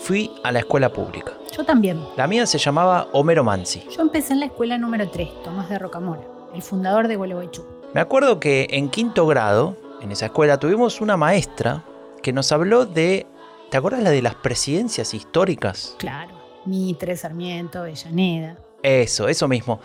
fui 0.00 0.30
a 0.42 0.52
la 0.52 0.60
escuela 0.60 0.92
pública. 0.92 1.32
Yo 1.56 1.64
también. 1.64 2.00
La 2.16 2.26
mía 2.26 2.46
se 2.46 2.58
llamaba 2.58 3.08
Homero 3.12 3.44
Mansi. 3.44 3.84
Yo 3.94 4.02
empecé 4.02 4.32
en 4.32 4.40
la 4.40 4.46
escuela 4.46 4.78
número 4.78 5.08
3, 5.08 5.42
Tomás 5.44 5.68
de 5.68 5.78
Rocamora, 5.78 6.22
el 6.54 6.62
fundador 6.62 7.06
de 7.06 7.16
Gualeguaychú. 7.16 7.64
Me 7.92 8.00
acuerdo 8.00 8.40
que 8.40 8.68
en 8.70 8.88
quinto 8.88 9.26
grado, 9.26 9.76
en 10.00 10.12
esa 10.12 10.26
escuela, 10.26 10.58
tuvimos 10.58 11.00
una 11.00 11.16
maestra 11.16 11.84
que 12.22 12.32
nos 12.32 12.50
habló 12.52 12.86
de. 12.86 13.26
¿Te 13.70 13.76
acuerdas 13.76 14.02
la 14.02 14.10
de 14.10 14.22
las 14.22 14.34
presidencias 14.34 15.14
históricas? 15.14 15.94
Claro, 15.98 16.34
Mitre, 16.64 17.16
Sarmiento, 17.16 17.80
Avellaneda. 17.80 18.58
Eso, 18.82 19.28
eso 19.28 19.48
mismo. 19.48 19.80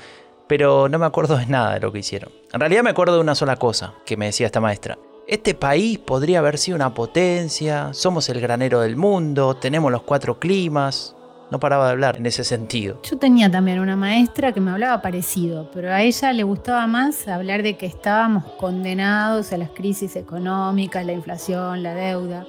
Pero 0.47 0.87
no 0.89 0.99
me 0.99 1.05
acuerdo 1.05 1.37
de 1.37 1.47
nada 1.47 1.73
de 1.73 1.79
lo 1.79 1.91
que 1.91 1.99
hicieron. 1.99 2.31
En 2.53 2.59
realidad 2.59 2.83
me 2.83 2.91
acuerdo 2.91 3.15
de 3.15 3.21
una 3.21 3.35
sola 3.35 3.57
cosa 3.57 3.95
que 4.05 4.17
me 4.17 4.27
decía 4.27 4.45
esta 4.45 4.61
maestra. 4.61 4.97
Este 5.27 5.55
país 5.55 5.97
podría 5.97 6.37
haber 6.37 6.59
sido 6.59 6.75
una 6.75 6.93
potencia, 6.93 7.93
somos 7.93 8.29
el 8.29 8.39
granero 8.39 8.81
del 8.81 8.95
mundo, 8.95 9.55
tenemos 9.55 9.91
los 9.91 10.03
cuatro 10.03 10.37
climas. 10.37 11.15
No 11.49 11.59
paraba 11.59 11.85
de 11.85 11.93
hablar 11.93 12.17
en 12.17 12.27
ese 12.27 12.43
sentido. 12.43 13.01
Yo 13.01 13.17
tenía 13.17 13.49
también 13.49 13.79
una 13.79 13.95
maestra 13.95 14.51
que 14.51 14.61
me 14.61 14.69
hablaba 14.69 15.01
parecido, 15.01 15.71
pero 15.73 15.91
a 15.91 16.03
ella 16.03 16.31
le 16.31 16.43
gustaba 16.43 16.85
más 16.85 17.27
hablar 17.27 17.63
de 17.63 17.75
que 17.75 17.87
estábamos 17.87 18.43
condenados 18.59 19.51
a 19.51 19.57
las 19.57 19.71
crisis 19.71 20.15
económicas, 20.15 21.03
la 21.03 21.13
inflación, 21.13 21.81
la 21.81 21.95
deuda. 21.95 22.45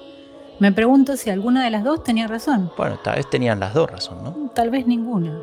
Me 0.59 0.71
pregunto 0.71 1.17
si 1.17 1.31
alguna 1.31 1.65
de 1.65 1.71
las 1.71 1.83
dos 1.83 2.05
tenía 2.05 2.27
razón. 2.27 2.71
Bueno, 2.77 2.99
tal 3.03 3.17
vez 3.17 3.31
tenían 3.31 3.59
las 3.59 3.73
dos 3.73 3.91
razón, 3.91 4.23
¿no? 4.23 4.51
Tal 4.55 4.69
vez 4.69 4.87
ninguna. 4.87 5.39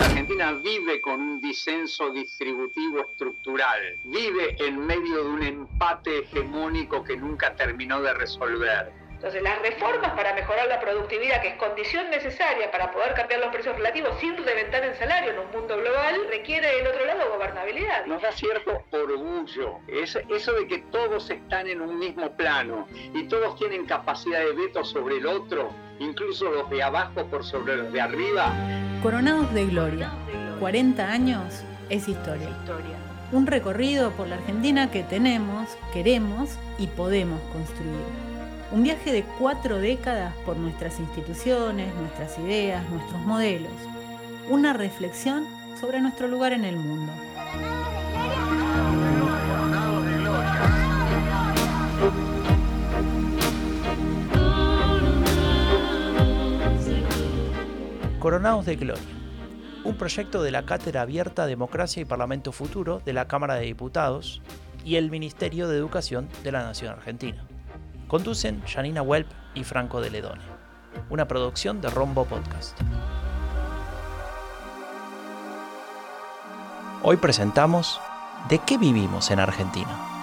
Argentina 0.00 0.52
vive 0.52 1.00
con 1.00 1.20
un 1.20 1.40
disenso 1.40 2.10
distributivo 2.10 3.00
estructural, 3.00 3.98
vive 4.04 4.56
en 4.58 4.84
medio 4.84 5.22
de 5.22 5.30
un 5.30 5.42
empate 5.42 6.18
hegemónico 6.18 7.04
que 7.04 7.16
nunca 7.16 7.54
terminó 7.54 8.00
de 8.02 8.12
resolver. 8.14 8.92
Entonces, 9.16 9.42
las 9.42 9.58
reformas 9.62 10.12
para 10.12 10.34
mejorar 10.34 10.68
la 10.68 10.78
productividad, 10.78 11.40
que 11.40 11.48
es 11.48 11.56
condición 11.56 12.10
necesaria 12.10 12.70
para 12.70 12.92
poder 12.92 13.14
cambiar 13.14 13.40
los 13.40 13.50
precios 13.50 13.74
relativos 13.76 14.18
sin 14.20 14.36
reventar 14.36 14.84
el 14.84 14.94
salario 14.96 15.30
en 15.30 15.38
un 15.38 15.50
mundo 15.50 15.76
global, 15.78 16.26
requiere 16.28 16.66
del 16.76 16.86
otro 16.86 17.06
lado 17.06 17.30
gobernabilidad. 17.30 18.04
Nos 18.06 18.20
da 18.20 18.32
cierto 18.32 18.82
orgullo. 18.90 19.78
Es, 19.88 20.16
eso 20.28 20.52
de 20.52 20.66
que 20.66 20.78
todos 20.90 21.30
están 21.30 21.66
en 21.66 21.80
un 21.80 21.98
mismo 21.98 22.30
plano 22.36 22.86
y 23.14 23.24
todos 23.24 23.56
tienen 23.56 23.86
capacidad 23.86 24.40
de 24.40 24.52
veto 24.52 24.84
sobre 24.84 25.16
el 25.16 25.26
otro, 25.26 25.70
incluso 25.98 26.50
los 26.50 26.68
de 26.68 26.82
abajo 26.82 27.24
por 27.26 27.42
sobre 27.42 27.76
los 27.76 27.92
de 27.92 28.00
arriba. 28.00 28.52
Coronados 29.06 29.54
de 29.54 29.66
Gloria. 29.66 30.10
40 30.58 31.08
años 31.08 31.62
es 31.90 32.08
historia. 32.08 32.48
Un 33.30 33.46
recorrido 33.46 34.10
por 34.10 34.26
la 34.26 34.34
Argentina 34.34 34.90
que 34.90 35.04
tenemos, 35.04 35.68
queremos 35.92 36.58
y 36.76 36.88
podemos 36.88 37.40
construir. 37.52 38.02
Un 38.72 38.82
viaje 38.82 39.12
de 39.12 39.22
cuatro 39.38 39.78
décadas 39.78 40.34
por 40.44 40.56
nuestras 40.56 40.98
instituciones, 40.98 41.94
nuestras 41.94 42.36
ideas, 42.40 42.82
nuestros 42.90 43.20
modelos. 43.20 43.70
Una 44.50 44.72
reflexión 44.72 45.44
sobre 45.80 46.00
nuestro 46.00 46.26
lugar 46.26 46.52
en 46.52 46.64
el 46.64 46.76
mundo. 46.76 47.12
Coronados 58.26 58.66
de 58.66 58.74
Gloria, 58.74 59.04
un 59.84 59.96
proyecto 59.96 60.42
de 60.42 60.50
la 60.50 60.66
Cátedra 60.66 61.02
Abierta 61.02 61.46
Democracia 61.46 62.02
y 62.02 62.04
Parlamento 62.04 62.50
Futuro 62.50 63.00
de 63.04 63.12
la 63.12 63.28
Cámara 63.28 63.54
de 63.54 63.66
Diputados 63.66 64.42
y 64.84 64.96
el 64.96 65.12
Ministerio 65.12 65.68
de 65.68 65.76
Educación 65.76 66.28
de 66.42 66.50
la 66.50 66.64
Nación 66.64 66.92
Argentina. 66.92 67.44
Conducen 68.08 68.64
Janina 68.66 69.00
Welp 69.00 69.28
y 69.54 69.62
Franco 69.62 70.00
de 70.00 70.10
Ledone. 70.10 70.42
Una 71.08 71.28
producción 71.28 71.80
de 71.80 71.88
Rombo 71.88 72.24
Podcast. 72.24 72.76
Hoy 77.04 77.18
presentamos 77.18 78.00
¿De 78.48 78.58
qué 78.58 78.76
vivimos 78.76 79.30
en 79.30 79.38
Argentina? 79.38 80.15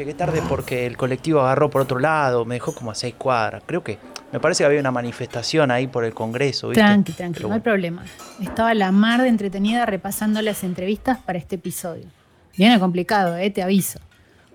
Llegué 0.00 0.14
tarde 0.14 0.40
porque 0.48 0.86
el 0.86 0.96
colectivo 0.96 1.40
agarró 1.40 1.68
por 1.68 1.82
otro 1.82 1.98
lado, 1.98 2.46
me 2.46 2.54
dejó 2.54 2.74
como 2.74 2.90
a 2.90 2.94
seis 2.94 3.14
cuadras. 3.16 3.62
Creo 3.66 3.84
que, 3.84 3.98
me 4.32 4.40
parece 4.40 4.62
que 4.62 4.66
había 4.66 4.80
una 4.80 4.90
manifestación 4.90 5.70
ahí 5.70 5.88
por 5.88 6.04
el 6.04 6.14
Congreso, 6.14 6.68
¿viste? 6.68 6.80
Tranqui, 6.80 7.12
tranqui, 7.12 7.34
Pero 7.34 7.48
no 7.48 7.54
hay 7.54 7.60
bueno. 7.60 7.64
problema. 7.64 8.04
Estaba 8.40 8.72
la 8.72 8.92
mar 8.92 9.20
de 9.20 9.28
entretenida 9.28 9.84
repasando 9.84 10.40
las 10.40 10.64
entrevistas 10.64 11.18
para 11.18 11.38
este 11.38 11.56
episodio. 11.56 12.06
Viene 12.56 12.80
complicado, 12.80 13.36
eh, 13.36 13.50
te 13.50 13.62
aviso. 13.62 14.00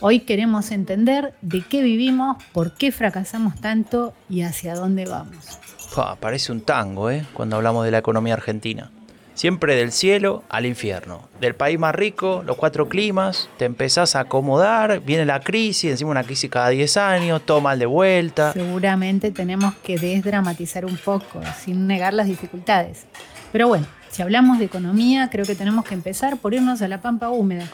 Hoy 0.02 0.22
queremos 0.22 0.72
entender 0.72 1.36
de 1.42 1.62
qué 1.62 1.84
vivimos, 1.84 2.44
por 2.52 2.74
qué 2.74 2.92
fracasamos 2.92 3.56
tanto 3.62 4.14
y 4.28 4.42
hacia 4.42 4.74
dónde 4.74 5.06
vamos. 5.06 5.60
Pa, 5.96 6.16
parece 6.16 6.52
un 6.52 6.62
tango, 6.62 7.12
¿eh? 7.12 7.24
Cuando 7.34 7.56
hablamos 7.56 7.86
de 7.86 7.92
la 7.92 8.00
economía 8.00 8.34
argentina. 8.34 8.92
Siempre 9.36 9.76
del 9.76 9.92
cielo 9.92 10.44
al 10.48 10.66
infierno. 10.66 11.28
Del 11.42 11.56
país 11.56 11.78
más 11.78 11.94
rico, 11.94 12.42
los 12.46 12.56
cuatro 12.56 12.88
climas, 12.88 13.50
te 13.58 13.66
empezás 13.66 14.16
a 14.16 14.22
acomodar, 14.22 15.02
viene 15.02 15.26
la 15.26 15.42
crisis, 15.42 15.92
encima 15.92 16.12
una 16.12 16.24
crisis 16.24 16.50
cada 16.50 16.70
10 16.70 16.96
años, 16.96 17.42
todo 17.46 17.60
mal 17.60 17.78
de 17.78 17.86
vuelta. 17.86 18.54
Seguramente 18.54 19.32
tenemos 19.32 19.74
que 19.84 19.98
desdramatizar 19.98 20.86
un 20.86 20.96
poco, 20.96 21.42
sin 21.60 21.86
negar 21.86 22.14
las 22.14 22.28
dificultades. 22.28 23.08
Pero 23.52 23.68
bueno, 23.68 23.86
si 24.10 24.22
hablamos 24.22 24.58
de 24.58 24.66
economía, 24.66 25.30
creo 25.30 25.46
que 25.46 25.56
tenemos 25.56 25.84
que 25.84 25.96
empezar 25.96 26.38
por 26.38 26.54
irnos 26.54 26.82
a 26.82 26.88
la 26.88 27.02
Pampa 27.02 27.28
Húmeda, 27.28 27.68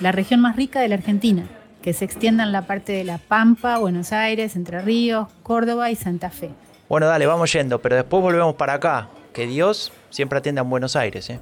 la 0.00 0.12
región 0.12 0.40
más 0.40 0.54
rica 0.54 0.82
de 0.82 0.88
la 0.88 0.96
Argentina, 0.96 1.46
que 1.80 1.94
se 1.94 2.04
extienda 2.04 2.44
en 2.44 2.52
la 2.52 2.66
parte 2.66 2.92
de 2.92 3.04
La 3.04 3.16
Pampa, 3.16 3.78
Buenos 3.78 4.12
Aires, 4.12 4.54
Entre 4.54 4.82
Ríos, 4.82 5.28
Córdoba 5.42 5.90
y 5.90 5.96
Santa 5.96 6.28
Fe. 6.28 6.50
Bueno, 6.90 7.06
dale, 7.06 7.24
vamos 7.24 7.50
yendo, 7.50 7.80
pero 7.80 7.96
después 7.96 8.22
volvemos 8.22 8.54
para 8.56 8.74
acá. 8.74 9.08
Que 9.36 9.46
Dios 9.46 9.92
siempre 10.08 10.38
atienda 10.38 10.62
en 10.62 10.70
Buenos 10.70 10.96
Aires, 10.96 11.28
¿eh? 11.28 11.38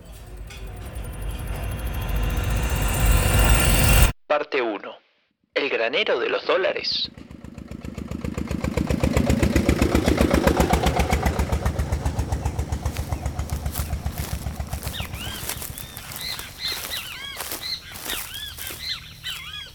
Parte 4.27 4.61
1. 4.61 4.97
El 5.55 5.71
granero 5.71 6.19
de 6.19 6.29
los 6.29 6.45
dólares. 6.45 7.09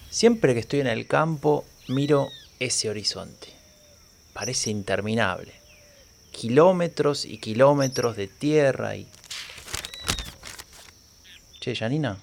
Siempre 0.10 0.54
que 0.54 0.60
estoy 0.60 0.82
en 0.82 0.88
el 0.88 1.08
campo, 1.08 1.64
miro 1.88 2.28
ese 2.60 2.90
horizonte. 2.90 3.48
Parece 4.34 4.72
interminable. 4.72 5.59
Kilómetros 6.40 7.26
y 7.26 7.38
kilómetros 7.38 8.16
de 8.16 8.28
tierra 8.28 8.96
y... 8.96 9.06
Che, 11.60 11.76
Janina. 11.76 12.16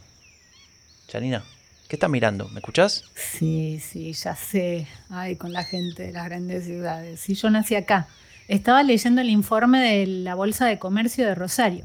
Janina, 1.13 1.45
¿qué 1.87 1.97
estás 1.97 2.09
mirando? 2.09 2.49
¿Me 2.49 2.61
escuchás? 2.61 3.05
Sí, 3.15 3.79
sí, 3.79 4.15
ya 4.15 4.35
sé. 4.35 4.89
Ay, 5.11 5.37
con 5.37 5.53
la 5.53 5.65
gente 5.65 6.05
de 6.05 6.13
las 6.13 6.25
grandes 6.25 6.65
ciudades. 6.65 7.21
Sí, 7.21 7.35
yo 7.35 7.51
nací 7.51 7.75
acá. 7.75 8.09
Estaba 8.49 8.83
leyendo 8.83 9.21
el 9.21 9.29
informe 9.29 9.83
de 9.83 10.07
la 10.07 10.35
Bolsa 10.35 10.65
de 10.65 10.79
Comercio 10.79 11.27
de 11.27 11.35
Rosario. 11.35 11.85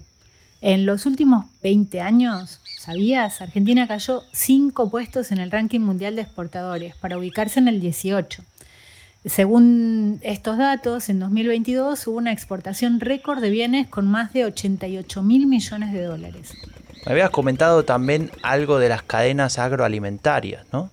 En 0.62 0.86
los 0.86 1.06
últimos 1.06 1.48
20 1.64 2.00
años, 2.00 2.62
¿sabías? 2.80 3.42
Argentina 3.42 3.90
cayó 3.90 4.24
5 4.32 4.90
puestos 4.90 5.34
en 5.34 5.40
el 5.40 5.52
ranking 5.52 5.82
mundial 5.82 6.16
de 6.16 6.22
exportadores 6.22 6.96
para 6.96 7.18
ubicarse 7.18 7.60
en 7.60 7.68
el 7.68 7.82
18. 7.82 8.42
Según 9.26 10.20
estos 10.24 10.58
datos, 10.58 11.08
en 11.10 11.20
2022 11.20 12.08
hubo 12.08 12.18
una 12.18 12.32
exportación 12.32 13.00
récord 13.00 13.40
de 13.40 13.52
bienes 13.52 13.88
con 13.88 14.08
más 14.08 14.34
de 14.34 14.46
88 14.46 15.22
mil 15.22 15.46
millones 15.46 15.94
de 15.94 16.04
dólares. 16.04 16.54
Me 17.06 17.12
habías 17.12 17.30
comentado 17.30 17.84
también 17.84 18.32
algo 18.42 18.80
de 18.80 18.90
las 18.90 19.04
cadenas 19.04 19.60
agroalimentarias, 19.60 20.66
¿no? 20.74 20.90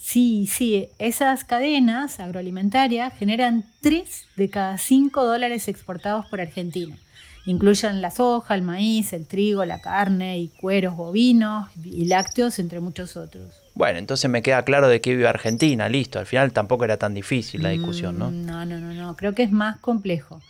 Sí, 0.00 0.48
sí, 0.50 0.88
esas 0.98 1.44
cadenas 1.44 2.20
agroalimentarias 2.20 3.12
generan 3.18 3.66
3 3.82 4.28
de 4.36 4.48
cada 4.48 4.78
5 4.78 5.22
dólares 5.22 5.68
exportados 5.68 6.24
por 6.26 6.40
Argentina. 6.40 6.96
Incluyen 7.44 8.00
la 8.00 8.10
soja, 8.10 8.54
el 8.54 8.62
maíz, 8.62 9.12
el 9.12 9.26
trigo, 9.26 9.66
la 9.66 9.80
carne 9.80 10.38
y 10.38 10.48
cueros 10.48 10.96
bovinos 10.96 11.68
y 11.84 12.06
lácteos, 12.06 12.58
entre 12.58 12.80
muchos 12.80 13.18
otros. 13.18 13.54
Bueno, 13.78 14.00
entonces 14.00 14.28
me 14.28 14.42
queda 14.42 14.64
claro 14.64 14.88
de 14.88 15.00
qué 15.00 15.14
vive 15.14 15.28
Argentina, 15.28 15.88
listo. 15.88 16.18
Al 16.18 16.26
final 16.26 16.52
tampoco 16.52 16.84
era 16.84 16.96
tan 16.96 17.14
difícil 17.14 17.62
la 17.62 17.68
discusión, 17.68 18.18
¿no? 18.18 18.28
Mm, 18.28 18.44
no, 18.44 18.66
no, 18.66 18.80
no, 18.80 18.92
no. 18.92 19.14
Creo 19.14 19.36
que 19.36 19.44
es 19.44 19.52
más 19.52 19.78
complejo. 19.78 20.42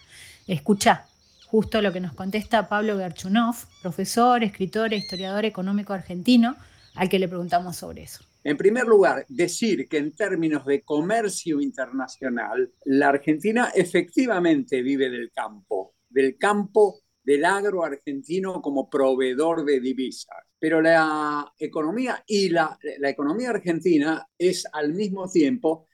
Escucha, 0.46 1.04
justo 1.46 1.82
lo 1.82 1.92
que 1.92 2.00
nos 2.00 2.14
contesta 2.14 2.70
Pablo 2.70 2.96
Gerchunov, 2.96 3.54
profesor, 3.82 4.42
escritor 4.42 4.94
e 4.94 4.96
historiador 4.96 5.44
económico 5.44 5.92
argentino, 5.92 6.56
al 6.94 7.10
que 7.10 7.18
le 7.18 7.28
preguntamos 7.28 7.76
sobre 7.76 8.04
eso. 8.04 8.24
En 8.44 8.56
primer 8.56 8.86
lugar, 8.86 9.26
decir 9.28 9.90
que 9.90 9.98
en 9.98 10.12
términos 10.12 10.64
de 10.64 10.80
comercio 10.80 11.60
internacional, 11.60 12.72
la 12.86 13.10
Argentina 13.10 13.72
efectivamente 13.74 14.80
vive 14.80 15.10
del 15.10 15.30
campo, 15.32 15.96
del 16.08 16.38
campo 16.38 17.00
del 17.22 17.44
agro 17.44 17.84
argentino 17.84 18.62
como 18.62 18.88
proveedor 18.88 19.66
de 19.66 19.80
divisas. 19.80 20.47
Pero 20.58 20.80
la 20.80 21.52
economía 21.58 22.22
y 22.26 22.48
la, 22.48 22.78
economía 23.02 23.50
argentina 23.50 24.26
es 24.36 24.66
al 24.72 24.92
mismo 24.92 25.28
tiempo 25.30 25.86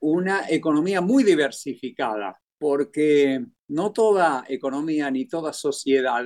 una 0.00 0.48
economía 0.48 1.00
muy 1.00 1.24
diversificada, 1.24 2.40
porque 2.58 3.44
no 3.68 3.92
toda 3.92 4.44
economía 4.48 5.10
ni 5.10 5.26
toda 5.26 5.52
sociedad, 5.52 6.24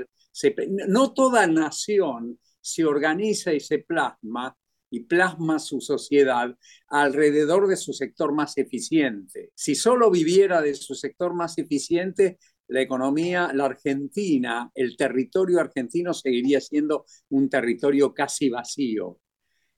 no 0.89 1.13
toda 1.13 1.47
nación 1.47 2.39
se 2.61 2.85
organiza 2.85 3.53
y 3.53 3.61
se 3.61 3.81
plasma 3.81 4.57
y 4.93 5.01
plasma 5.01 5.59
su 5.59 5.81
sociedad 5.81 6.55
alrededor 6.89 7.67
de 7.67 7.77
su 7.77 7.95
sector 7.95 8.35
más 8.35 8.59
eficiente. 8.59 9.51
Si 9.55 9.75
solo 9.75 10.11
viviera 10.11 10.61
de 10.61 10.75
su 10.75 10.95
sector 10.95 11.35
más 11.35 11.57
eficiente, 11.57 12.39
la 12.69 12.81
economía, 12.81 13.51
la 13.53 13.67
Argentina, 13.67 14.71
el 14.75 14.97
territorio 14.97 15.61
argentino 15.61 16.15
seguiría 16.15 16.61
siendo 16.61 17.05
un 17.31 17.49
territorio 17.49 18.15
casi 18.15 18.49
vacío. 18.49 19.19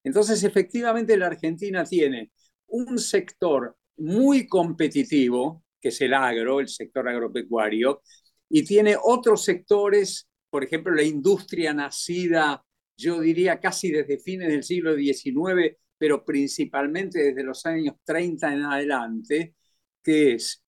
Entonces, 0.03 0.43
efectivamente, 0.45 1.17
la 1.17 1.27
Argentina 1.27 1.85
tiene 1.85 2.31
un 2.69 2.99
sector 2.99 3.77
muy 3.97 4.47
competitivo, 4.47 5.65
que 5.81 5.89
es 5.89 6.01
el 6.01 6.15
agro, 6.15 6.61
el 6.61 6.69
sector 6.69 7.09
agropecuario, 7.09 8.03
y 8.49 8.65
tiene 8.65 8.97
otros 9.03 9.45
sectores, 9.45 10.29
por 10.51 10.65
ejemplo, 10.65 10.95
la 10.95 11.03
industria 11.03 11.73
nacida 11.75 12.63
yo 12.97 13.21
diría 13.21 13.61
casi 13.61 13.91
desde 13.91 14.19
fines 14.19 14.49
del 14.49 14.63
siglo 14.63 14.95
XIX, 14.95 15.77
pero 15.99 16.25
principalmente 16.25 17.23
desde 17.23 17.43
los 17.43 17.65
años 17.67 17.97
30 18.05 18.53
en 18.53 18.63
adelante, 18.63 19.55
que 20.03 20.35
es 20.35 20.64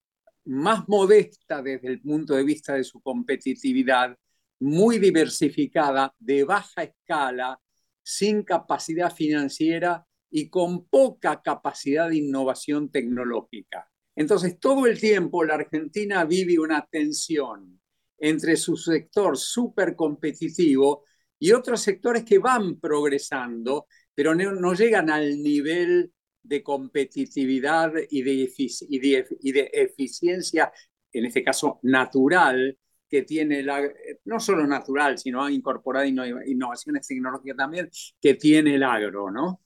más 0.46 0.88
modesta 0.88 1.62
desde 1.62 1.88
el 1.88 2.00
punto 2.00 2.34
de 2.34 2.44
vista 2.44 2.74
de 2.74 2.84
su 2.84 3.00
competitividad, 3.00 4.16
muy 4.60 4.98
diversificada, 4.98 6.14
de 6.18 6.44
baja 6.44 6.84
escala, 6.84 7.60
sin 8.02 8.42
capacidad 8.42 9.12
financiera 9.12 10.06
y 10.30 10.48
con 10.48 10.86
poca 10.86 11.42
capacidad 11.42 12.08
de 12.08 12.16
innovación 12.16 12.90
tecnológica. 12.90 13.90
Entonces, 14.14 14.58
todo 14.58 14.86
el 14.86 14.98
tiempo 14.98 15.44
la 15.44 15.54
Argentina 15.54 16.24
vive 16.24 16.58
una 16.58 16.86
tensión 16.86 17.80
entre 18.18 18.56
su 18.56 18.76
sector 18.76 19.36
súper 19.36 19.94
competitivo 19.94 21.04
y 21.38 21.52
otros 21.52 21.82
sectores 21.82 22.24
que 22.24 22.38
van 22.38 22.80
progresando, 22.80 23.86
pero 24.14 24.34
no, 24.34 24.72
llegan 24.72 25.10
al 25.10 25.42
nivel 25.42 26.12
de 26.46 26.62
competitividad 26.62 27.92
y 28.10 28.22
de, 28.22 28.50
y 28.88 29.52
de, 29.52 29.70
eficiencia, 29.72 30.72
en 31.12 31.24
este 31.24 31.42
caso 31.42 31.80
natural, 31.82 32.78
que 33.08 33.22
tiene 33.22 33.62
la, 33.62 33.82
no 34.24 34.40
solo 34.40 34.66
natural, 34.66 35.18
sino 35.18 35.44
ha 35.44 35.50
incorporado 35.50 36.06
innovaciones 36.06 37.06
tecnológicas 37.06 37.56
también, 37.56 37.90
que 38.20 38.34
tiene 38.34 38.74
el 38.74 38.82
agro, 38.82 39.30
¿no? 39.30 39.60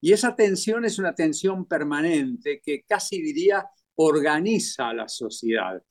Y 0.00 0.12
esa 0.12 0.36
tensión 0.36 0.84
es 0.84 0.98
una 0.98 1.14
tensión 1.14 1.66
permanente 1.66 2.60
que 2.62 2.82
casi 2.82 3.20
diría 3.20 3.66
organiza 3.96 4.90
a 4.90 4.94
la 4.94 5.08
sociedad, 5.08 5.82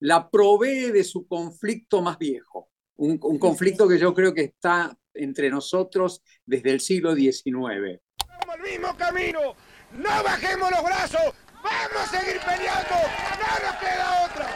la 0.00 0.30
provee 0.30 0.92
de 0.92 1.04
su 1.04 1.26
conflicto 1.26 2.00
más 2.00 2.16
viejo 2.18 2.70
un, 2.98 3.38
conflicto 3.38 3.88
que 3.88 3.98
yo 3.98 4.12
creo 4.12 4.34
que 4.34 4.42
está 4.42 4.96
entre 5.14 5.50
nosotros 5.50 6.22
desde 6.44 6.70
el 6.70 6.80
siglo 6.80 7.14
XIX. 7.14 8.00
Vamos 8.28 8.54
al 8.54 8.60
mismo 8.60 8.96
camino, 8.96 9.54
no 9.92 10.22
bajemos 10.22 10.70
los 10.70 10.82
brazos, 10.82 11.20
vamos 11.62 12.02
a 12.02 12.06
seguir 12.06 12.40
peleando, 12.40 12.94
no 13.40 13.66
nos 13.66 13.76
queda 13.78 14.24
otra. 14.24 14.46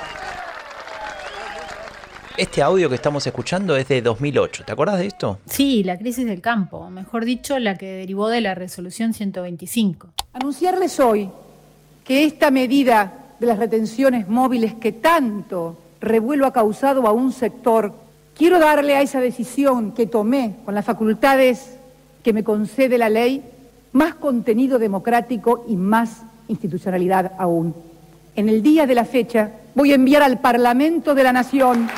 Este 2.37 2.62
audio 2.62 2.88
que 2.88 2.94
estamos 2.94 3.26
escuchando 3.26 3.76
es 3.76 3.88
de 3.88 4.00
2008, 4.02 4.64
¿te 4.64 4.73
acuerdas 4.73 4.99
de 4.99 5.06
esto? 5.06 5.38
Sí, 5.46 5.84
la 5.84 5.99
crisis 5.99 6.26
del 6.26 6.40
campo, 6.40 6.88
mejor 6.90 7.25
dicho, 7.25 7.58
la 7.58 7.76
que 7.76 7.93
derivó 7.93 8.29
de 8.29 8.40
la 8.40 8.55
resolución 8.55 9.12
125. 9.12 10.08
Anunciarles 10.32 10.99
hoy 10.99 11.31
que 12.05 12.25
esta 12.25 12.50
medida 12.50 13.12
de 13.38 13.46
las 13.46 13.58
retenciones 13.58 14.29
móviles 14.29 14.75
que 14.75 14.93
tanto 14.93 15.79
revuelo 16.00 16.46
ha 16.46 16.52
causado 16.52 17.06
a 17.06 17.12
un 17.12 17.32
sector 17.32 18.02
Quiero 18.37 18.58
darle 18.58 18.96
a 18.96 19.02
esa 19.02 19.20
decisión 19.20 19.93
que 19.93 20.06
tomé 20.06 20.56
con 20.64 20.75
las 20.75 20.84
facultades 20.84 21.76
que 22.23 22.32
me 22.32 22.43
concede 22.43 22.96
la 22.96 23.08
ley 23.08 23.44
más 23.92 24.14
contenido 24.14 24.78
democrático 24.78 25.64
y 25.68 25.76
más 25.76 26.22
institucionalidad 26.48 27.32
aún. 27.38 27.74
En 28.34 28.48
el 28.48 28.62
día 28.62 28.86
de 28.86 28.94
la 28.94 29.04
fecha 29.04 29.50
voy 29.74 29.92
a 29.92 29.96
enviar 29.96 30.22
al 30.22 30.40
Parlamento 30.40 31.14
de 31.14 31.22
la 31.22 31.32
Nación 31.32 31.88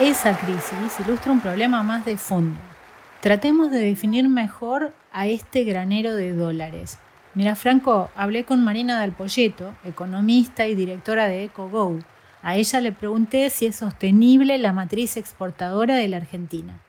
Esa 0.00 0.34
crisis 0.34 0.98
ilustra 1.04 1.30
un 1.30 1.42
problema 1.42 1.82
más 1.82 2.06
de 2.06 2.16
fondo. 2.16 2.58
Tratemos 3.20 3.70
de 3.70 3.80
definir 3.80 4.30
mejor 4.30 4.94
a 5.12 5.26
este 5.26 5.64
granero 5.64 6.14
de 6.14 6.32
dólares. 6.32 6.98
Mira, 7.34 7.54
Franco, 7.54 8.08
hablé 8.16 8.44
con 8.44 8.64
Marina 8.64 8.98
del 9.02 9.12
Polleto, 9.12 9.74
economista 9.84 10.66
y 10.66 10.74
directora 10.74 11.26
de 11.26 11.44
EcoGo. 11.44 11.98
A 12.42 12.56
ella 12.56 12.80
le 12.80 12.92
pregunté 12.92 13.50
si 13.50 13.66
es 13.66 13.76
sostenible 13.76 14.56
la 14.56 14.72
matriz 14.72 15.18
exportadora 15.18 15.96
de 15.96 16.08
la 16.08 16.16
Argentina. 16.16 16.82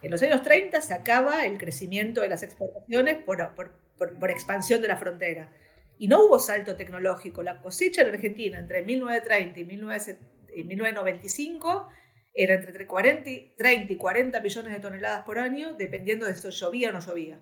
En 0.00 0.12
los 0.12 0.22
años 0.22 0.42
30 0.42 0.80
se 0.80 0.94
acaba 0.94 1.44
el 1.44 1.58
crecimiento 1.58 2.20
de 2.20 2.28
las 2.28 2.44
exportaciones 2.44 3.18
por, 3.24 4.30
expansión 4.30 4.80
de 4.80 4.88
la 4.88 4.96
frontera. 4.96 5.50
Y 5.98 6.06
no 6.06 6.24
hubo 6.24 6.38
salto 6.38 6.76
tecnológico. 6.76 7.42
La 7.42 7.60
cosecha 7.60 8.02
en 8.02 8.14
Argentina 8.14 8.58
entre 8.58 8.84
1930 8.84 9.58
y, 9.58 9.64
1995 9.64 11.88
era 12.32 12.54
entre 12.54 12.86
40 12.86 13.30
30 13.56 13.92
y 13.92 13.96
40 13.96 14.40
millones 14.40 14.72
de 14.72 14.80
toneladas 14.80 15.24
por 15.24 15.40
año, 15.40 15.74
dependiendo 15.74 16.26
de 16.26 16.36
si 16.36 16.48
llovía 16.50 16.90
o 16.90 16.92
no 16.92 17.00
llovía. 17.00 17.40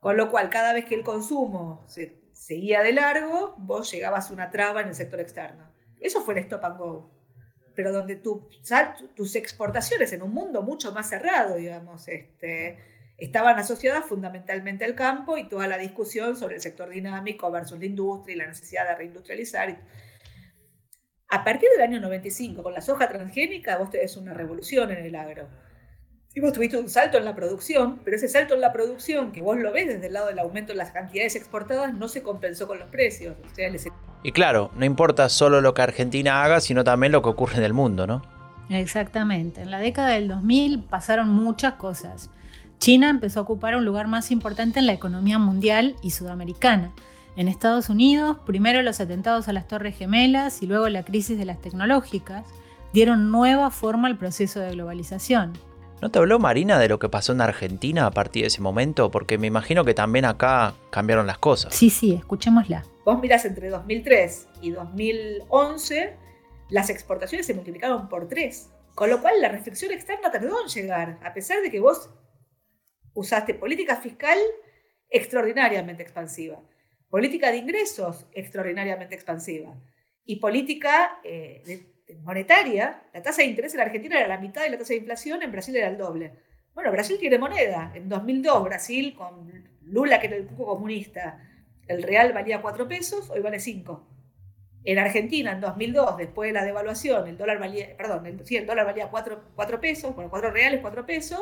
Con 0.00 0.18
lo 0.18 0.30
cual, 0.30 0.50
cada 0.50 0.74
vez 0.74 0.84
que 0.84 0.96
el 0.96 1.02
consumo 1.02 1.86
se 1.88 2.20
seguía 2.32 2.82
de 2.82 2.92
largo, 2.92 3.54
vos 3.58 3.90
llegabas 3.90 4.28
a 4.28 4.34
una 4.34 4.50
traba 4.50 4.82
en 4.82 4.88
el 4.88 4.94
sector 4.94 5.20
externo. 5.20 5.75
Eso 6.00 6.22
fue 6.22 6.34
el 6.34 6.40
stop 6.40 6.64
and 6.64 6.78
go. 6.78 7.10
Pero 7.74 7.92
donde 7.92 8.16
tus 8.16 9.36
exportaciones 9.36 10.12
en 10.12 10.22
un 10.22 10.32
mundo 10.32 10.62
mucho 10.62 10.92
más 10.92 11.08
cerrado, 11.08 11.56
digamos, 11.56 12.08
este, 12.08 12.78
estaban 13.18 13.58
asociadas 13.58 14.06
fundamentalmente 14.06 14.84
al 14.84 14.94
campo 14.94 15.36
y 15.36 15.48
toda 15.48 15.66
la 15.66 15.78
discusión 15.78 16.36
sobre 16.36 16.56
el 16.56 16.62
sector 16.62 16.88
dinámico 16.88 17.50
versus 17.50 17.78
la 17.78 17.86
industria 17.86 18.34
y 18.34 18.38
la 18.38 18.46
necesidad 18.46 18.88
de 18.88 18.94
reindustrializar. 18.94 19.78
A 21.28 21.44
partir 21.44 21.68
del 21.70 21.82
año 21.82 22.00
95, 22.00 22.62
con 22.62 22.72
la 22.72 22.80
soja 22.80 23.08
transgénica, 23.08 23.76
vos 23.78 23.90
tenés 23.90 24.16
una 24.16 24.32
revolución 24.32 24.90
en 24.92 25.04
el 25.04 25.14
agro 25.14 25.48
y 26.36 26.40
vos 26.40 26.52
tuviste 26.52 26.76
un 26.76 26.90
salto 26.90 27.16
en 27.16 27.24
la 27.24 27.34
producción, 27.34 28.00
pero 28.04 28.18
ese 28.18 28.28
salto 28.28 28.54
en 28.54 28.60
la 28.60 28.70
producción, 28.70 29.32
que 29.32 29.40
vos 29.40 29.56
lo 29.56 29.72
ves 29.72 29.88
desde 29.88 30.08
el 30.08 30.12
lado 30.12 30.26
del 30.26 30.38
aumento 30.38 30.74
de 30.74 30.76
las 30.76 30.90
cantidades 30.90 31.34
exportadas, 31.34 31.94
no 31.94 32.08
se 32.08 32.22
compensó 32.22 32.66
con 32.66 32.78
los 32.78 32.90
precios. 32.90 33.36
Y 34.26 34.32
claro, 34.32 34.72
no 34.76 34.84
importa 34.84 35.28
solo 35.28 35.60
lo 35.60 35.72
que 35.72 35.82
Argentina 35.82 36.42
haga, 36.42 36.60
sino 36.60 36.82
también 36.82 37.12
lo 37.12 37.22
que 37.22 37.28
ocurre 37.28 37.58
en 37.58 37.62
el 37.62 37.72
mundo, 37.72 38.08
¿no? 38.08 38.22
Exactamente. 38.68 39.62
En 39.62 39.70
la 39.70 39.78
década 39.78 40.08
del 40.08 40.26
2000 40.26 40.80
pasaron 40.80 41.28
muchas 41.28 41.74
cosas. 41.74 42.28
China 42.80 43.08
empezó 43.08 43.38
a 43.38 43.42
ocupar 43.44 43.76
un 43.76 43.84
lugar 43.84 44.08
más 44.08 44.32
importante 44.32 44.80
en 44.80 44.86
la 44.86 44.94
economía 44.94 45.38
mundial 45.38 45.94
y 46.02 46.10
sudamericana. 46.10 46.90
En 47.36 47.46
Estados 47.46 47.88
Unidos, 47.88 48.38
primero 48.44 48.82
los 48.82 48.98
atentados 48.98 49.46
a 49.46 49.52
las 49.52 49.68
Torres 49.68 49.96
Gemelas 49.96 50.60
y 50.60 50.66
luego 50.66 50.88
la 50.88 51.04
crisis 51.04 51.38
de 51.38 51.44
las 51.44 51.60
tecnológicas 51.60 52.46
dieron 52.92 53.30
nueva 53.30 53.70
forma 53.70 54.08
al 54.08 54.18
proceso 54.18 54.58
de 54.58 54.72
globalización. 54.72 55.52
¿No 56.02 56.10
te 56.10 56.18
habló 56.18 56.40
Marina 56.40 56.80
de 56.80 56.88
lo 56.88 56.98
que 56.98 57.08
pasó 57.08 57.30
en 57.30 57.42
Argentina 57.42 58.06
a 58.06 58.10
partir 58.10 58.42
de 58.42 58.48
ese 58.48 58.60
momento? 58.60 59.08
Porque 59.08 59.38
me 59.38 59.46
imagino 59.46 59.84
que 59.84 59.94
también 59.94 60.24
acá 60.24 60.74
cambiaron 60.90 61.28
las 61.28 61.38
cosas. 61.38 61.72
Sí, 61.72 61.90
sí, 61.90 62.12
escuchémosla. 62.12 62.82
Vos 63.06 63.20
mirás 63.20 63.44
entre 63.44 63.68
2003 63.68 64.48
y 64.62 64.72
2011, 64.72 66.16
las 66.70 66.90
exportaciones 66.90 67.46
se 67.46 67.54
multiplicaron 67.54 68.08
por 68.08 68.26
tres. 68.26 68.72
Con 68.96 69.10
lo 69.10 69.22
cual 69.22 69.40
la 69.40 69.48
restricción 69.48 69.92
externa 69.92 70.32
tardó 70.32 70.60
en 70.60 70.66
llegar, 70.66 71.20
a 71.22 71.32
pesar 71.32 71.62
de 71.62 71.70
que 71.70 71.78
vos 71.78 72.10
usaste 73.14 73.54
política 73.54 73.94
fiscal 73.94 74.36
extraordinariamente 75.08 76.02
expansiva, 76.02 76.60
política 77.08 77.52
de 77.52 77.58
ingresos 77.58 78.26
extraordinariamente 78.32 79.14
expansiva 79.14 79.80
y 80.24 80.40
política 80.40 81.20
eh, 81.22 81.62
monetaria, 82.22 83.04
la 83.14 83.22
tasa 83.22 83.42
de 83.42 83.48
interés 83.48 83.72
en 83.74 83.82
Argentina 83.82 84.18
era 84.18 84.26
la 84.26 84.40
mitad 84.40 84.64
de 84.64 84.70
la 84.70 84.78
tasa 84.78 84.94
de 84.94 84.98
inflación, 84.98 85.44
en 85.44 85.52
Brasil 85.52 85.76
era 85.76 85.86
el 85.86 85.96
doble. 85.96 86.32
Bueno, 86.74 86.90
Brasil 86.90 87.18
tiene 87.20 87.38
moneda. 87.38 87.92
En 87.94 88.08
2002, 88.08 88.64
Brasil, 88.64 89.14
con 89.14 89.48
Lula, 89.82 90.18
que 90.18 90.26
era 90.26 90.34
el 90.34 90.46
cuco 90.46 90.66
comunista, 90.66 91.45
el 91.88 92.02
real 92.02 92.32
valía 92.32 92.62
4 92.62 92.88
pesos, 92.88 93.30
hoy 93.30 93.40
vale 93.40 93.60
5. 93.60 94.06
En 94.84 94.98
Argentina, 94.98 95.52
en 95.52 95.60
2002, 95.60 96.16
después 96.16 96.48
de 96.48 96.52
la 96.52 96.64
devaluación, 96.64 97.26
el 97.26 97.36
dólar 97.36 97.58
valía, 97.58 97.96
perdón, 97.96 98.40
sí, 98.44 98.56
el 98.56 98.66
dólar 98.66 98.86
valía 98.86 99.08
4, 99.08 99.80
pesos, 99.80 100.14
bueno, 100.14 100.30
4 100.30 100.50
reales, 100.50 100.80
4 100.80 101.06
pesos, 101.06 101.40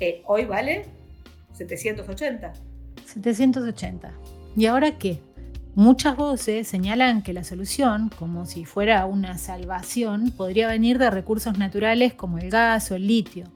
eh, 0.00 0.22
hoy 0.26 0.44
vale 0.46 0.86
780. 1.52 2.52
780. 3.04 4.12
¿Y 4.56 4.66
ahora 4.66 4.98
qué? 4.98 5.20
Muchas 5.74 6.16
voces 6.16 6.68
señalan 6.68 7.22
que 7.22 7.32
la 7.32 7.44
solución, 7.44 8.10
como 8.16 8.46
si 8.46 8.64
fuera 8.64 9.04
una 9.06 9.38
salvación, 9.38 10.30
podría 10.30 10.68
venir 10.68 10.98
de 10.98 11.10
recursos 11.10 11.58
naturales 11.58 12.14
como 12.14 12.38
el 12.38 12.48
gas 12.48 12.90
o 12.90 12.94
el 12.94 13.06
litio. 13.06 13.46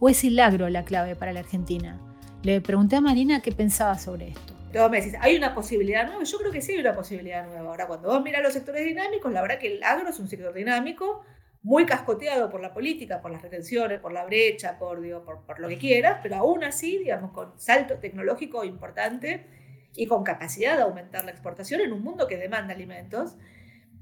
¿O 0.00 0.08
es 0.08 0.24
el 0.24 0.38
agro 0.40 0.68
la 0.68 0.84
clave 0.84 1.14
para 1.14 1.32
la 1.32 1.40
Argentina? 1.40 1.98
Le 2.42 2.60
pregunté 2.60 2.96
a 2.96 3.00
Marina 3.00 3.40
qué 3.40 3.52
pensaba 3.52 3.98
sobre 3.98 4.28
esto. 4.28 4.59
Luego 4.72 4.88
me 4.88 5.00
decís, 5.00 5.16
¿hay 5.20 5.36
una 5.36 5.54
posibilidad 5.54 6.06
nueva? 6.06 6.22
Yo 6.22 6.38
creo 6.38 6.52
que 6.52 6.60
sí 6.60 6.72
hay 6.72 6.78
una 6.78 6.94
posibilidad 6.94 7.44
nueva. 7.44 7.68
Ahora, 7.68 7.86
cuando 7.86 8.08
vos 8.08 8.22
mirás 8.22 8.42
los 8.42 8.52
sectores 8.52 8.84
dinámicos, 8.84 9.32
la 9.32 9.42
verdad 9.42 9.58
que 9.58 9.74
el 9.74 9.82
agro 9.82 10.08
es 10.10 10.18
un 10.20 10.28
sector 10.28 10.54
dinámico, 10.54 11.24
muy 11.62 11.84
cascoteado 11.84 12.48
por 12.50 12.60
la 12.60 12.72
política, 12.72 13.20
por 13.20 13.30
las 13.30 13.42
retenciones, 13.42 14.00
por 14.00 14.12
la 14.12 14.24
brecha, 14.24 14.78
por, 14.78 15.00
digo, 15.00 15.24
por, 15.24 15.44
por 15.44 15.58
lo 15.58 15.68
que 15.68 15.76
quieras, 15.76 16.20
pero 16.22 16.36
aún 16.36 16.64
así, 16.64 16.98
digamos, 16.98 17.32
con 17.32 17.58
salto 17.58 17.96
tecnológico 17.96 18.64
importante 18.64 19.46
y 19.94 20.06
con 20.06 20.22
capacidad 20.22 20.76
de 20.76 20.82
aumentar 20.82 21.24
la 21.24 21.32
exportación 21.32 21.80
en 21.80 21.92
un 21.92 22.02
mundo 22.02 22.26
que 22.28 22.36
demanda 22.36 22.72
alimentos 22.72 23.36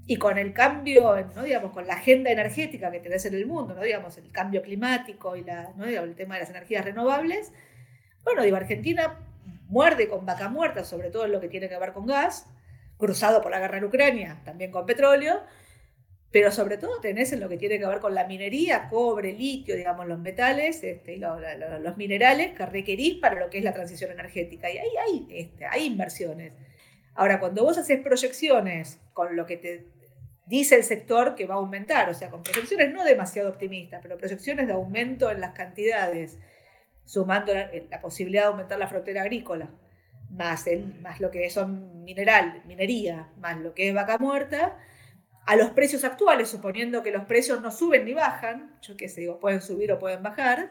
y 0.06 0.16
con 0.16 0.38
el 0.38 0.52
cambio, 0.52 1.16
¿no? 1.34 1.42
digamos, 1.42 1.72
con 1.72 1.86
la 1.86 1.94
agenda 1.94 2.30
energética 2.30 2.90
que 2.90 3.00
tenés 3.00 3.24
en 3.26 3.34
el 3.34 3.46
mundo, 3.46 3.74
¿no? 3.74 3.82
digamos, 3.82 4.16
el 4.18 4.30
cambio 4.30 4.62
climático 4.62 5.34
y 5.34 5.44
la, 5.44 5.72
¿no? 5.76 5.84
el 5.84 6.14
tema 6.14 6.34
de 6.34 6.40
las 6.40 6.50
energías 6.50 6.84
renovables, 6.84 7.52
bueno, 8.24 8.42
digo, 8.42 8.56
Argentina 8.56 9.18
muerde 9.68 10.08
con 10.08 10.26
vaca 10.26 10.48
muerta, 10.48 10.84
sobre 10.84 11.10
todo 11.10 11.26
en 11.26 11.32
lo 11.32 11.40
que 11.40 11.48
tiene 11.48 11.68
que 11.68 11.78
ver 11.78 11.92
con 11.92 12.06
gas, 12.06 12.46
cruzado 12.96 13.40
por 13.40 13.52
la 13.52 13.60
guerra 13.60 13.78
en 13.78 13.84
Ucrania, 13.84 14.42
también 14.44 14.70
con 14.70 14.84
petróleo, 14.84 15.42
pero 16.30 16.50
sobre 16.50 16.76
todo 16.76 17.00
tenés 17.00 17.32
en 17.32 17.40
lo 17.40 17.48
que 17.48 17.56
tiene 17.56 17.78
que 17.78 17.86
ver 17.86 18.00
con 18.00 18.14
la 18.14 18.26
minería, 18.26 18.88
cobre, 18.88 19.32
litio, 19.32 19.76
digamos, 19.76 20.06
los 20.06 20.18
metales, 20.18 20.82
este, 20.82 21.16
los 21.16 21.96
minerales 21.96 22.54
que 22.54 22.66
requerís 22.66 23.14
para 23.14 23.38
lo 23.40 23.48
que 23.48 23.58
es 23.58 23.64
la 23.64 23.72
transición 23.72 24.10
energética. 24.10 24.70
Y 24.70 24.76
ahí 24.76 24.90
hay, 25.06 25.26
este, 25.30 25.64
hay 25.64 25.86
inversiones. 25.86 26.52
Ahora, 27.14 27.40
cuando 27.40 27.64
vos 27.64 27.78
haces 27.78 28.00
proyecciones 28.00 29.00
con 29.14 29.36
lo 29.36 29.46
que 29.46 29.56
te 29.56 29.86
dice 30.46 30.76
el 30.76 30.84
sector 30.84 31.34
que 31.34 31.46
va 31.46 31.54
a 31.54 31.58
aumentar, 31.58 32.08
o 32.10 32.14
sea, 32.14 32.30
con 32.30 32.42
proyecciones 32.42 32.92
no 32.92 33.04
demasiado 33.04 33.48
optimistas, 33.48 34.00
pero 34.02 34.18
proyecciones 34.18 34.66
de 34.66 34.72
aumento 34.72 35.30
en 35.30 35.40
las 35.40 35.52
cantidades, 35.52 36.38
sumando 37.08 37.54
la, 37.54 38.00
posibilidad 38.02 38.42
de 38.42 38.48
aumentar 38.48 38.78
la 38.78 38.86
frontera 38.86 39.22
agrícola, 39.22 39.70
más, 40.28 40.66
el, 40.66 41.00
más 41.00 41.20
lo 41.20 41.30
que 41.30 41.48
son 41.48 42.04
mineral, 42.04 42.62
minería, 42.66 43.32
más 43.38 43.58
lo 43.58 43.72
que 43.72 43.88
es 43.88 43.94
vaca 43.94 44.18
muerta, 44.18 44.78
a 45.46 45.56
los 45.56 45.70
precios 45.70 46.04
actuales, 46.04 46.50
suponiendo 46.50 47.02
que 47.02 47.10
los 47.10 47.24
precios 47.24 47.62
no 47.62 47.70
suben 47.70 48.04
ni 48.04 48.12
bajan, 48.12 48.78
yo 48.82 48.94
qué 48.98 49.08
sé, 49.08 49.22
digo, 49.22 49.40
pueden 49.40 49.62
subir 49.62 49.90
o 49.90 49.98
pueden 49.98 50.22
bajar, 50.22 50.70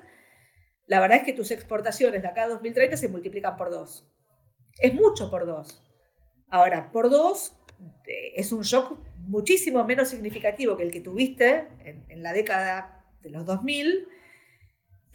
la 0.86 1.00
verdad 1.00 1.18
es 1.18 1.24
que 1.24 1.34
tus 1.34 1.50
exportaciones 1.50 2.22
de 2.22 2.28
acá 2.28 2.44
a 2.44 2.50
2030 2.50 2.98
se 2.98 3.10
multiplican 3.10 3.58
por 3.58 3.72
dos. 3.72 4.08
Es 4.80 4.94
mucho 4.94 5.32
por 5.32 5.48
dos. 5.48 5.84
Ahora, 6.50 6.92
por 6.92 7.10
dos 7.10 7.58
eh, 8.06 8.34
es 8.36 8.52
un 8.52 8.62
shock 8.62 9.00
muchísimo 9.18 9.84
menos 9.86 10.10
significativo 10.10 10.78
que 10.78 10.84
el 10.84 10.92
que 10.92 11.02
tuviste 11.02 11.68
en, 11.84 12.22
la 12.22 12.32
década 12.32 13.04
de 13.24 13.32
los 13.32 13.44
2000, 13.44 14.08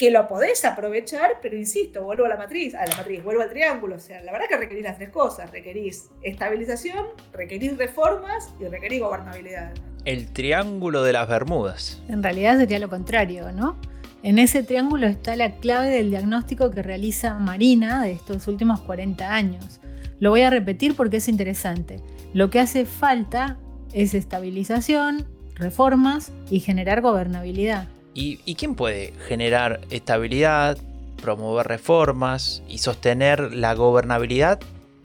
que 0.02 0.10
lo 0.10 0.26
podés 0.26 0.64
aprovechar, 0.64 1.38
pero 1.40 1.56
insisto, 1.56 2.02
vuelvo 2.02 2.24
a 2.24 2.28
la 2.28 2.36
matriz, 2.36 2.74
a 2.74 2.84
la 2.84 2.96
matriz, 2.96 3.22
vuelvo 3.22 3.42
al 3.42 3.50
triángulo, 3.50 3.94
o 3.94 4.00
sea, 4.00 4.20
la 4.22 4.32
verdad 4.32 4.48
que 4.48 4.56
requerís 4.56 4.82
las 4.82 4.96
tres 4.96 5.10
cosas, 5.10 5.52
requerís 5.52 6.10
estabilización, 6.22 7.06
requerís 7.32 7.78
reformas 7.78 8.52
y 8.58 8.64
requerís 8.64 8.98
gobernabilidad. 8.98 9.72
El 10.04 10.32
triángulo 10.32 11.04
de 11.04 11.12
las 11.12 11.28
Bermudas. 11.28 12.02
En 12.08 12.20
realidad 12.20 12.58
sería 12.58 12.80
lo 12.80 12.88
contrario, 12.88 13.52
¿no? 13.52 13.78
En 14.24 14.40
ese 14.40 14.64
triángulo 14.64 15.06
está 15.06 15.36
la 15.36 15.52
clave 15.52 15.90
del 15.90 16.10
diagnóstico 16.10 16.72
que 16.72 16.82
realiza 16.82 17.38
Marina 17.38 18.02
de 18.02 18.10
estos 18.10 18.48
últimos 18.48 18.80
40 18.80 19.32
años. 19.32 19.78
Lo 20.18 20.30
voy 20.30 20.42
a 20.42 20.50
repetir 20.50 20.96
porque 20.96 21.18
es 21.18 21.28
interesante. 21.28 22.00
Lo 22.34 22.50
que 22.50 22.58
hace 22.58 22.86
falta 22.86 23.56
es 23.92 24.14
estabilización, 24.14 25.28
reformas 25.54 26.32
y 26.50 26.58
generar 26.58 27.02
gobernabilidad. 27.02 27.86
¿Y, 28.14 28.54
quién 28.56 28.74
puede 28.74 29.12
generar 29.26 29.80
estabilidad, 29.90 30.76
promover 31.22 31.66
reformas 31.66 32.62
y 32.68 32.78
sostener 32.78 33.54
la 33.54 33.74
gobernabilidad 33.74 34.60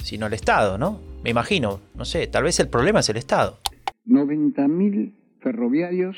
sino 0.07 0.27
el 0.27 0.33
Estado, 0.33 0.77
¿no? 0.77 1.01
Me 1.23 1.31
imagino, 1.31 1.81
no 1.95 2.05
sé, 2.05 2.27
tal 2.27 2.43
vez 2.43 2.59
el 2.61 2.69
problema 2.69 3.01
es 3.01 3.09
el 3.09 3.17
Estado. 3.17 3.57
90.000 4.05 5.13
ferroviarios 5.41 6.15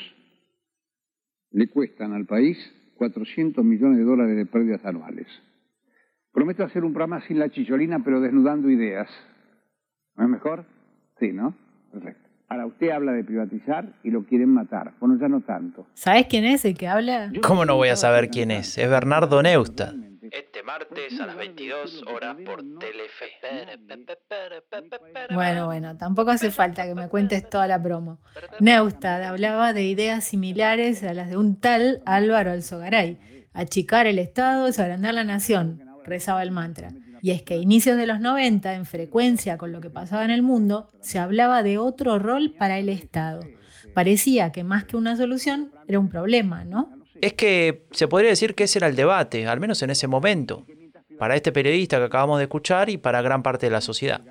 le 1.50 1.68
cuestan 1.68 2.12
al 2.12 2.26
país 2.26 2.56
400 2.94 3.64
millones 3.64 3.98
de 3.98 4.04
dólares 4.04 4.36
de 4.36 4.46
pérdidas 4.46 4.84
anuales. 4.84 5.26
Prometo 6.32 6.62
hacer 6.62 6.84
un 6.84 6.92
programa 6.92 7.26
sin 7.26 7.40
la 7.40 7.50
chicholina, 7.50 8.04
pero 8.04 8.20
desnudando 8.20 8.70
ideas. 8.70 9.08
¿No 10.16 10.24
es 10.24 10.30
mejor? 10.30 10.64
Sí, 11.18 11.32
¿no? 11.32 11.56
Perfecto. 11.90 12.29
Ahora 12.50 12.66
usted 12.66 12.90
habla 12.90 13.12
de 13.12 13.22
privatizar 13.22 13.84
y 14.02 14.10
lo 14.10 14.24
quieren 14.24 14.48
matar. 14.48 14.92
Bueno, 14.98 15.16
ya 15.20 15.28
no 15.28 15.40
tanto. 15.40 15.86
¿Sabes 15.94 16.26
quién 16.26 16.44
es 16.44 16.64
el 16.64 16.76
que 16.76 16.88
habla? 16.88 17.30
¿Cómo 17.44 17.64
no 17.64 17.76
voy 17.76 17.90
a 17.90 17.96
saber 17.96 18.28
quién 18.28 18.50
es? 18.50 18.76
Es 18.76 18.90
Bernardo 18.90 19.40
Neusta. 19.40 19.94
Este 20.20 20.64
martes 20.64 21.20
a 21.20 21.26
las 21.26 21.36
22 21.36 22.02
horas 22.12 22.36
por 22.44 22.58
Telefe. 22.80 23.26
Bueno, 25.32 25.66
bueno, 25.66 25.96
tampoco 25.96 26.32
hace 26.32 26.50
falta 26.50 26.86
que 26.86 26.94
me 26.96 27.08
cuentes 27.08 27.48
toda 27.48 27.68
la 27.68 27.80
promo. 27.80 28.18
Neustadt 28.58 29.22
hablaba 29.22 29.72
de 29.72 29.84
ideas 29.84 30.24
similares 30.24 31.04
a 31.04 31.14
las 31.14 31.30
de 31.30 31.36
un 31.36 31.60
tal 31.60 32.02
Álvaro 32.04 32.50
Alzogaray. 32.50 33.20
Achicar 33.52 34.08
el 34.08 34.18
Estado 34.18 34.66
es 34.66 34.80
agrandar 34.80 35.14
la 35.14 35.24
nación, 35.24 35.84
rezaba 36.04 36.42
el 36.42 36.50
mantra. 36.50 36.90
Y 37.22 37.32
es 37.32 37.42
que 37.42 37.54
a 37.54 37.56
inicios 37.56 37.96
de 37.96 38.06
los 38.06 38.20
90, 38.20 38.74
en 38.74 38.86
frecuencia 38.86 39.58
con 39.58 39.72
lo 39.72 39.80
que 39.80 39.90
pasaba 39.90 40.24
en 40.24 40.30
el 40.30 40.42
mundo, 40.42 40.88
se 41.00 41.18
hablaba 41.18 41.62
de 41.62 41.78
otro 41.78 42.18
rol 42.18 42.54
para 42.58 42.78
el 42.78 42.88
Estado. 42.88 43.40
Parecía 43.94 44.52
que 44.52 44.64
más 44.64 44.84
que 44.84 44.96
una 44.96 45.16
solución, 45.16 45.72
era 45.88 45.98
un 45.98 46.08
problema, 46.08 46.64
¿no? 46.64 46.92
Es 47.20 47.34
que 47.34 47.84
se 47.90 48.08
podría 48.08 48.30
decir 48.30 48.54
que 48.54 48.64
ese 48.64 48.78
era 48.78 48.86
el 48.86 48.96
debate, 48.96 49.46
al 49.46 49.60
menos 49.60 49.82
en 49.82 49.90
ese 49.90 50.06
momento, 50.06 50.64
para 51.18 51.36
este 51.36 51.52
periodista 51.52 51.98
que 51.98 52.04
acabamos 52.04 52.38
de 52.38 52.44
escuchar 52.44 52.88
y 52.88 52.96
para 52.96 53.20
gran 53.20 53.42
parte 53.42 53.66
de 53.66 53.72
la 53.72 53.80
sociedad. 53.80 54.22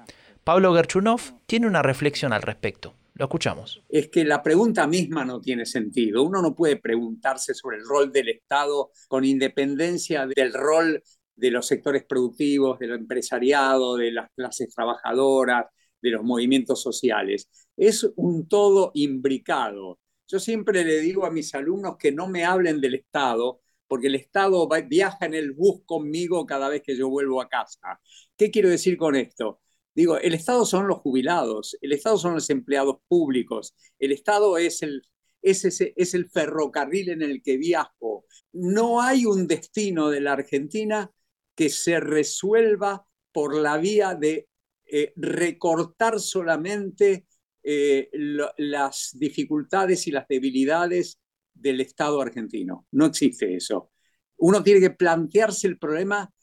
Pablo 0.43 0.73
Gerchunov 0.73 1.21
tiene 1.45 1.67
una 1.67 1.83
reflexión 1.83 2.33
al 2.33 2.41
respecto. 2.41 2.95
Lo 3.13 3.25
escuchamos. 3.25 3.83
Es 3.89 4.07
que 4.07 4.23
la 4.23 4.41
pregunta 4.41 4.87
misma 4.87 5.25
no 5.25 5.41
tiene 5.41 5.65
sentido. 5.65 6.23
Uno 6.23 6.41
no 6.41 6.55
puede 6.55 6.77
preguntarse 6.77 7.53
sobre 7.53 7.77
el 7.77 7.83
rol 7.85 8.13
del 8.13 8.29
Estado 8.29 8.91
con 9.09 9.25
independencia 9.25 10.25
del 10.25 10.53
rol 10.53 11.03
de 11.39 11.51
los 11.51 11.67
sectores 11.67 12.05
productivos, 12.05 12.79
del 12.79 12.91
empresariado, 12.91 13.95
de 13.95 14.11
las 14.11 14.29
clases 14.35 14.73
trabajadoras, 14.73 15.65
de 16.01 16.09
los 16.11 16.23
movimientos 16.23 16.81
sociales. 16.81 17.49
Es 17.77 18.07
un 18.15 18.47
todo 18.47 18.91
imbricado. 18.93 19.99
Yo 20.27 20.39
siempre 20.39 20.83
le 20.83 20.99
digo 20.99 21.25
a 21.25 21.31
mis 21.31 21.55
alumnos 21.55 21.97
que 21.97 22.11
no 22.11 22.27
me 22.27 22.45
hablen 22.45 22.81
del 22.81 22.95
Estado, 22.95 23.61
porque 23.87 24.07
el 24.07 24.15
Estado 24.15 24.67
viaja 24.87 25.25
en 25.25 25.33
el 25.33 25.53
bus 25.53 25.81
conmigo 25.85 26.45
cada 26.45 26.69
vez 26.69 26.83
que 26.83 26.95
yo 26.95 27.09
vuelvo 27.09 27.41
a 27.41 27.49
casa. 27.49 27.99
¿Qué 28.37 28.51
quiero 28.51 28.69
decir 28.69 28.97
con 28.97 29.15
esto? 29.15 29.61
Digo, 29.95 30.17
el 30.17 30.33
Estado 30.33 30.65
son 30.65 30.87
los 30.87 30.99
jubilados, 30.99 31.77
el 31.81 31.93
Estado 31.93 32.17
son 32.17 32.35
los 32.35 32.49
empleados 32.49 32.97
públicos, 33.07 33.75
el 33.97 34.11
Estado 34.11 34.57
es 34.57 34.83
el, 34.83 35.01
es, 35.41 36.13
el 36.13 36.29
ferrocarril 36.29 37.09
en 37.09 37.21
el 37.21 37.41
que 37.41 37.57
viajo. 37.57 38.25
No 38.51 39.01
hay 39.01 39.25
un 39.25 39.47
destino 39.47 40.09
de 40.09 40.21
la 40.21 40.33
Argentina 40.33 41.11
que 41.59 41.69
se 41.69 41.99
resuelva 41.99 43.05
por 43.33 43.53
la 43.53 43.75
vía 43.75 44.15
de 44.15 44.47
eh, 44.85 45.11
recortar 45.17 46.17
solamente 46.17 47.27
eh, 47.61 48.09
las 48.55 49.09
dificultades 49.19 50.07
y 50.07 50.11
las 50.11 50.25
debilidades 50.29 51.19
del 51.53 51.81
Estado 51.81 52.21
argentino. 52.21 52.87
No 52.91 53.07
existe 53.07 53.57
eso. 53.57 53.91
Uno 54.37 54.63
tiene 54.63 54.79
que 54.79 54.91
plantearse 54.91 55.67
el 55.67 55.77
problema 55.77 56.33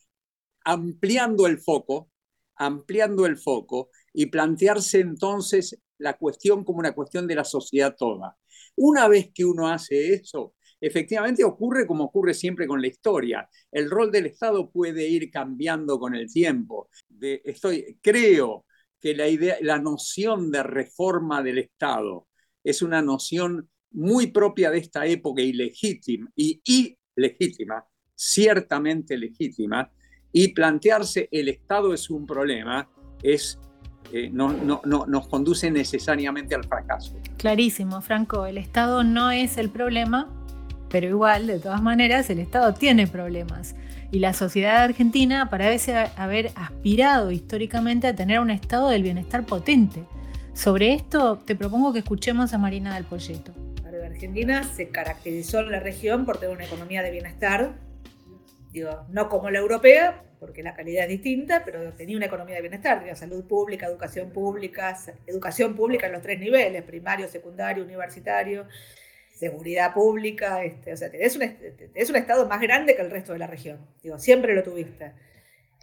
ampliando 0.66 1.46
el 1.46 1.61
foco, 1.61 2.11
ampliando 2.56 3.25
el 3.25 3.38
foco 3.38 3.88
y 4.12 4.26
plantearse 4.26 5.00
entonces 5.00 5.80
la 5.96 6.18
cuestión 6.18 6.62
como 6.62 6.80
una 6.80 6.92
cuestión 6.92 7.26
de 7.26 7.37
la 7.37 7.44
sociedad 7.44 7.96
toda. 7.96 8.37
Una 8.75 9.08
vez 9.08 9.30
que 9.32 9.46
uno 9.46 9.66
hace 9.66 10.12
eso, 10.12 10.55
efectivamente 10.80 11.45
ocurre 11.45 11.87
como 11.87 12.04
ocurre 12.04 12.35
siempre 12.35 12.66
con 12.66 12.80
la 12.80 12.88
historia. 12.88 13.49
El 13.71 13.90
rol 13.90 14.11
del 14.11 14.26
Estado 14.26 14.71
puede 14.71 15.09
ir 15.09 15.30
cambiando 15.30 15.99
con 15.99 16.14
el 16.14 16.30
tiempo. 16.33 16.88
estoy, 17.21 17.99
creo 18.02 18.66
que 19.00 19.14
la, 19.14 19.28
idea, 19.28 19.56
la 19.61 19.78
noción 19.78 20.50
de 20.50 20.62
reforma 20.62 21.42
del 21.42 21.59
Estado 21.59 22.28
es 22.64 22.83
una 22.83 23.02
noción 23.02 23.68
muy 23.92 24.28
propia 24.28 24.71
de 24.71 24.78
esta 24.78 25.06
época 25.06 25.42
y 25.42 25.52
legítima, 25.52 26.30
y, 26.35 26.61
y 26.64 26.97
ciertamente 28.14 29.16
legítima, 29.16 29.90
y 30.33 30.49
plantearse 30.49 31.28
el 31.30 31.49
Estado 31.49 31.95
es 31.95 32.11
un 32.11 32.26
problema 32.26 32.90
es 33.23 33.59
eh, 34.12 34.30
no, 34.33 34.52
nos 34.85 35.28
conduce 35.28 35.71
necesariamente 35.71 36.54
al 36.54 36.64
fracaso. 36.64 37.16
Clarísimo, 37.38 38.00
Franco, 38.00 38.47
el 38.47 38.59
Estado 38.59 39.02
no 39.02 39.30
es 39.30 39.59
el 39.59 39.68
problema, 39.68 40.28
pero 40.88 41.09
igual, 41.09 41.47
de 41.47 41.59
todas 41.59 41.83
maneras, 41.83 42.28
el 42.31 42.38
Estado 42.38 42.75
tiene 42.75 43.07
problemas. 43.07 43.75
Y 44.11 44.21
la 44.21 44.33
sociedad 44.33 44.85
argentina 44.85 45.50
parece 45.50 45.95
haber 46.16 46.52
aspirado 46.55 47.31
históricamente 47.31 48.07
a 48.07 48.14
tener 48.14 48.40
un 48.40 48.50
estado 48.50 48.88
del 48.88 49.02
bienestar 49.02 49.45
potente. 49.45 50.05
Sobre 50.55 50.95
esto 50.95 51.38
te 51.38 51.57
propongo 51.57 51.93
que 51.93 51.99
escuchemos 51.99 52.55
a 52.55 52.59
Marina 52.59 52.95
del 52.95 53.05
Polleto. 53.05 53.52
Argentina 54.16 54.64
se 54.64 54.88
caracterizó 54.88 55.61
en 55.61 55.73
la 55.73 55.81
región 55.81 56.25
por 56.25 56.38
tener 56.38 56.55
una 56.55 56.64
economía 56.64 57.02
de 57.02 57.11
bienestar, 57.11 57.75
digo, 58.73 59.05
no 59.11 59.28
como 59.28 59.50
la 59.50 59.59
europea, 59.59 60.23
porque 60.40 60.62
la 60.62 60.75
calidad 60.75 61.05
es 61.05 61.11
distinta, 61.11 61.62
pero 61.64 61.93
tenía 61.93 62.16
una 62.16 62.26
economía 62.26 62.57
de 62.57 62.62
bienestar, 62.62 62.99
tenía 62.99 63.14
salud 63.14 63.45
pública, 63.45 63.87
educación 63.87 64.31
pública, 64.31 64.97
educación 65.26 65.75
pública 65.75 66.07
en 66.07 66.12
los 66.12 66.23
tres 66.23 66.38
niveles, 66.40 66.83
primario, 66.83 67.28
secundario, 67.28 67.85
universitario, 67.85 68.66
seguridad 69.37 69.95
pública, 69.95 70.64
este, 70.64 70.93
o 70.93 70.97
sea, 70.97 71.09
es 71.12 71.37
un, 71.37 71.43
es 71.95 72.11
un 72.11 72.16
Estado 72.16 72.49
más 72.49 72.61
grande 72.61 72.97
que 72.97 73.02
el 73.02 73.11
resto 73.11 73.33
de 73.33 73.38
la 73.38 73.47
región, 73.47 73.78
digo, 74.02 74.19
siempre 74.19 74.55
lo 74.55 74.62
tuviste. 74.64 75.12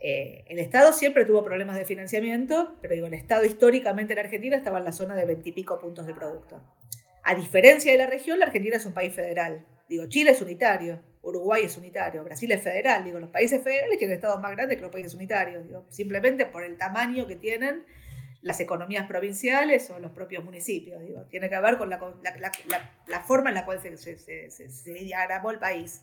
Eh, 0.02 0.44
el 0.48 0.60
Estado 0.60 0.92
siempre 0.92 1.24
tuvo 1.24 1.46
problemas 1.46 1.78
de 1.78 1.86
financiamiento, 1.86 2.76
pero 2.82 2.94
digo, 2.94 3.08
el 3.08 3.14
Estado 3.14 3.46
históricamente 3.46 4.12
en 4.12 4.20
Argentina 4.20 4.58
estaba 4.58 4.80
en 4.80 4.86
la 4.86 4.92
zona 4.92 5.16
de 5.16 5.26
veintipico 5.26 5.80
puntos 5.80 6.06
de 6.06 6.14
producto. 6.14 6.62
A 7.24 7.36
diferencia 7.36 7.90
de 7.92 7.98
la 7.98 8.08
región, 8.08 8.40
la 8.40 8.48
Argentina 8.48 8.76
es 8.76 8.86
un 8.86 8.94
país 8.94 9.14
federal. 9.14 9.66
Digo, 9.88 10.08
Chile 10.08 10.32
es 10.32 10.42
unitario, 10.42 11.00
Uruguay 11.22 11.64
es 11.64 11.78
unitario, 11.78 12.24
Brasil 12.24 12.52
es 12.52 12.62
federal. 12.62 13.06
Digo, 13.06 13.20
los 13.20 13.30
países 13.30 13.64
federales 13.64 13.98
tienen 13.98 14.16
estados 14.16 14.42
más 14.42 14.52
grandes 14.52 14.76
que 14.76 14.82
los 14.82 14.92
países 14.92 15.14
unitarios. 15.14 15.64
Digo, 15.66 15.86
simplemente 15.90 16.46
por 16.48 16.66
el 16.66 16.78
tamaño 16.78 17.26
que 17.26 17.38
tienen 17.38 17.86
las 18.44 18.60
economías 18.60 19.08
provinciales 19.08 19.90
o 19.90 20.00
los 20.00 20.12
propios 20.12 20.44
municipios. 20.44 21.02
Digo, 21.02 21.24
tiene 21.24 21.50
que 21.50 21.60
ver 21.60 21.78
con 21.78 21.90
la, 21.90 21.98
forma 23.26 23.50
en 23.50 23.56
la 23.56 23.66
cual 23.66 23.82
se, 23.82 23.98
se, 23.98 24.94
diagramó 24.94 25.52
el 25.52 25.60
país. 25.60 26.02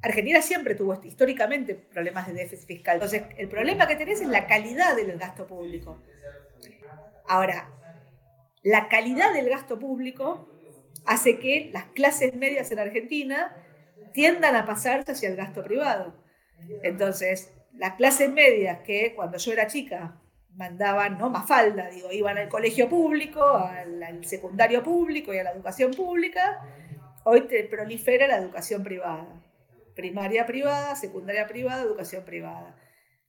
Argentina 0.00 0.40
siempre 0.40 0.76
tuvo 0.76 0.98
históricamente 1.02 1.74
problemas 1.74 2.28
de 2.28 2.34
déficit 2.34 2.66
fiscal. 2.66 2.94
Entonces, 2.94 3.24
el 3.36 3.48
problema 3.48 3.88
que 3.88 3.96
tenés 3.96 4.20
es 4.20 4.28
la 4.28 4.46
calidad 4.46 4.94
del 4.94 5.18
gasto 5.18 5.46
público. 5.46 6.00
Ahora, 7.26 7.68
la 8.62 8.88
calidad 8.88 9.32
del 9.34 9.48
gasto 9.48 9.78
público 9.78 10.48
hace 11.06 11.40
que 11.40 11.70
las 11.72 11.86
clases 11.86 12.34
medias 12.34 12.70
en 12.70 12.78
Argentina 12.78 13.56
tiendan 14.12 14.54
a 14.54 14.64
pasarse 14.64 15.12
hacia 15.12 15.28
el 15.28 15.36
gasto 15.36 15.64
privado. 15.64 16.14
Entonces, 16.84 17.52
las 17.74 17.94
clases 17.94 18.30
medias 18.30 18.80
que 18.80 19.14
cuando 19.16 19.38
yo 19.38 19.52
era 19.52 19.66
chica 19.66 20.20
mandaban, 20.58 21.16
¿no? 21.18 21.32
falda, 21.46 21.88
digo, 21.88 22.10
iban 22.10 22.36
al 22.36 22.48
colegio 22.48 22.88
público, 22.88 23.42
al, 23.42 24.24
secundario 24.24 24.82
público 24.82 25.32
y 25.32 25.38
a 25.38 25.44
la 25.44 25.52
educación 25.52 25.92
pública, 25.92 26.60
hoy 27.24 27.42
te 27.42 27.62
prolifera 27.64 28.26
la 28.26 28.36
educación 28.36 28.82
privada. 28.82 29.26
Primaria 29.94 30.46
privada, 30.46 30.96
secundaria 30.96 31.46
privada, 31.46 31.82
educación 31.82 32.24
privada. 32.24 32.76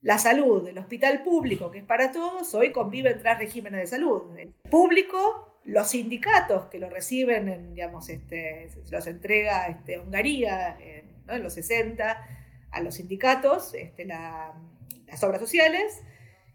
La 0.02 0.18
salud, 0.18 0.66
el 0.66 0.78
hospital 0.78 1.22
público, 1.22 1.70
que 1.70 1.78
es 1.78 1.84
para 1.84 2.10
todos, 2.10 2.52
hoy 2.54 2.72
convive 2.72 3.12
en 3.12 3.20
tres 3.20 3.38
regímenes 3.38 3.80
de 3.80 3.86
salud. 3.86 4.36
El 4.36 4.52
público, 4.68 5.60
los 5.64 5.88
sindicatos 5.90 6.66
que 6.66 6.80
lo 6.80 6.90
reciben, 6.90 7.48
en, 7.48 7.74
digamos, 7.74 8.08
este, 8.08 8.70
los 8.90 9.06
entrega 9.06 9.66
este, 9.68 10.00
Hungría 10.00 10.76
en, 10.80 11.42
los 11.42 11.54
60 11.54 12.26
a 12.72 12.80
los 12.80 12.96
sindicatos, 12.96 13.74
este, 13.74 14.04
las 14.04 15.22
obras 15.22 15.40
sociales, 15.40 16.02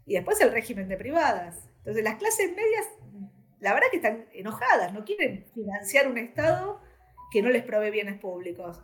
y 0.06 0.14
después 0.14 0.40
el 0.40 0.52
régimen 0.52 0.88
de 0.88 0.96
privadas. 0.96 1.68
Entonces 1.78 2.04
las 2.04 2.14
clases 2.14 2.50
medias, 2.50 2.86
la 3.60 3.74
verdad 3.74 3.88
que 3.90 3.96
están 3.96 4.26
enojadas, 4.32 4.92
no 4.92 5.04
quieren 5.04 5.46
financiar 5.52 6.08
un 6.08 6.16
Estado 6.16 6.80
que 7.30 7.42
no 7.42 7.50
les 7.50 7.64
provee 7.64 7.90
bienes 7.90 8.18
públicos. 8.18 8.82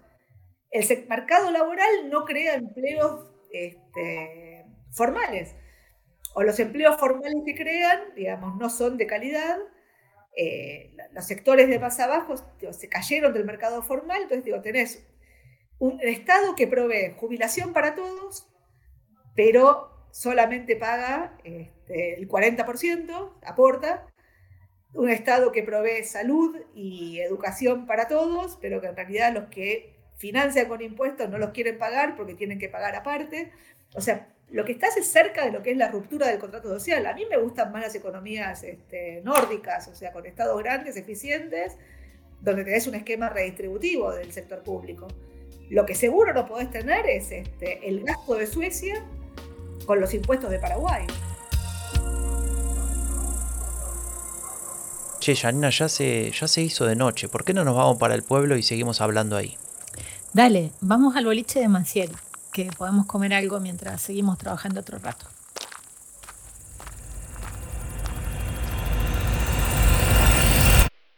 El 0.70 1.06
mercado 1.08 1.50
laboral 1.50 2.10
no 2.10 2.24
crea 2.24 2.54
empleos 2.54 3.30
este, 3.52 4.66
formales. 4.90 5.54
O 6.34 6.42
los 6.42 6.58
empleos 6.58 6.98
formales 6.98 7.42
que 7.44 7.54
crean, 7.54 8.14
digamos, 8.16 8.56
no 8.56 8.70
son 8.70 8.96
de 8.96 9.06
calidad. 9.06 9.58
Eh, 10.36 10.96
los 11.12 11.26
sectores 11.26 11.68
de 11.68 11.78
más 11.78 12.00
abajo 12.00 12.34
se 12.70 12.88
cayeron 12.88 13.34
del 13.34 13.44
mercado 13.44 13.82
formal, 13.82 14.22
entonces 14.22 14.46
digo, 14.46 14.62
tenés 14.62 15.06
un 15.78 16.00
Estado 16.00 16.54
que 16.54 16.66
provee 16.66 17.14
jubilación 17.18 17.74
para 17.74 17.94
todos, 17.94 18.48
pero 19.36 19.91
solamente 20.12 20.76
paga 20.76 21.32
este, 21.42 22.20
el 22.20 22.28
40%, 22.28 23.32
aporta, 23.44 24.06
un 24.92 25.08
Estado 25.08 25.52
que 25.52 25.62
provee 25.62 26.04
salud 26.04 26.54
y 26.74 27.18
educación 27.20 27.86
para 27.86 28.08
todos, 28.08 28.58
pero 28.60 28.80
que 28.80 28.88
en 28.88 28.96
realidad 28.96 29.32
los 29.32 29.48
que 29.48 29.94
financian 30.16 30.68
con 30.68 30.82
impuestos 30.82 31.30
no 31.30 31.38
los 31.38 31.50
quieren 31.50 31.78
pagar 31.78 32.14
porque 32.14 32.34
tienen 32.34 32.58
que 32.58 32.68
pagar 32.68 32.94
aparte. 32.94 33.52
O 33.94 34.02
sea, 34.02 34.28
lo 34.50 34.66
que 34.66 34.72
estás 34.72 34.98
es 34.98 35.10
cerca 35.10 35.46
de 35.46 35.50
lo 35.50 35.62
que 35.62 35.70
es 35.70 35.78
la 35.78 35.88
ruptura 35.88 36.28
del 36.28 36.38
contrato 36.38 36.68
social. 36.68 37.06
A 37.06 37.14
mí 37.14 37.24
me 37.24 37.38
gustan 37.38 37.72
más 37.72 37.80
las 37.80 37.94
economías 37.94 38.62
este, 38.64 39.22
nórdicas, 39.24 39.88
o 39.88 39.94
sea, 39.94 40.12
con 40.12 40.26
estados 40.26 40.62
grandes, 40.62 40.98
eficientes, 40.98 41.78
donde 42.42 42.64
tenés 42.64 42.86
un 42.86 42.96
esquema 42.96 43.30
redistributivo 43.30 44.12
del 44.12 44.30
sector 44.30 44.62
público. 44.62 45.08
Lo 45.70 45.86
que 45.86 45.94
seguro 45.94 46.34
no 46.34 46.44
podés 46.44 46.70
tener 46.70 47.06
es 47.06 47.32
este, 47.32 47.88
el 47.88 48.04
gasto 48.04 48.34
de 48.34 48.46
Suecia 48.46 49.02
con 49.84 50.00
los 50.00 50.12
impuestos 50.14 50.50
de 50.50 50.58
Paraguay. 50.58 51.06
Che, 55.20 55.36
Janina, 55.36 55.70
ya 55.70 55.88
se, 55.88 56.32
ya 56.32 56.48
se 56.48 56.62
hizo 56.62 56.84
de 56.84 56.96
noche. 56.96 57.28
¿Por 57.28 57.44
qué 57.44 57.54
no 57.54 57.64
nos 57.64 57.76
vamos 57.76 57.96
para 57.98 58.14
el 58.14 58.22
pueblo 58.22 58.56
y 58.56 58.62
seguimos 58.62 59.00
hablando 59.00 59.36
ahí? 59.36 59.56
Dale, 60.32 60.72
vamos 60.80 61.14
al 61.14 61.26
boliche 61.26 61.60
de 61.60 61.68
Manciel 61.68 62.10
que 62.52 62.70
podemos 62.76 63.06
comer 63.06 63.32
algo 63.32 63.58
mientras 63.60 64.02
seguimos 64.02 64.38
trabajando 64.38 64.80
otro 64.80 64.98
rato. 64.98 65.26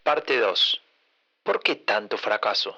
Parte 0.03 0.39
2. 0.39 0.81
¿Por 1.43 1.61
qué 1.63 1.77
tanto 1.77 2.17
fracaso? 2.17 2.75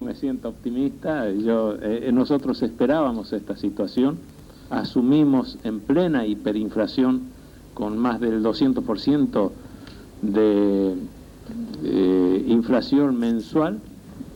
Me 0.00 0.14
siento 0.14 0.48
optimista. 0.48 1.28
Yo, 1.30 1.74
eh, 1.82 2.10
nosotros 2.12 2.62
esperábamos 2.62 3.32
esta 3.32 3.56
situación. 3.56 4.18
Asumimos 4.70 5.58
en 5.64 5.80
plena 5.80 6.26
hiperinflación 6.26 7.22
con 7.74 7.98
más 7.98 8.20
del 8.20 8.42
200% 8.42 9.50
de 10.22 10.94
eh, 11.84 12.44
inflación 12.48 13.18
mensual. 13.18 13.80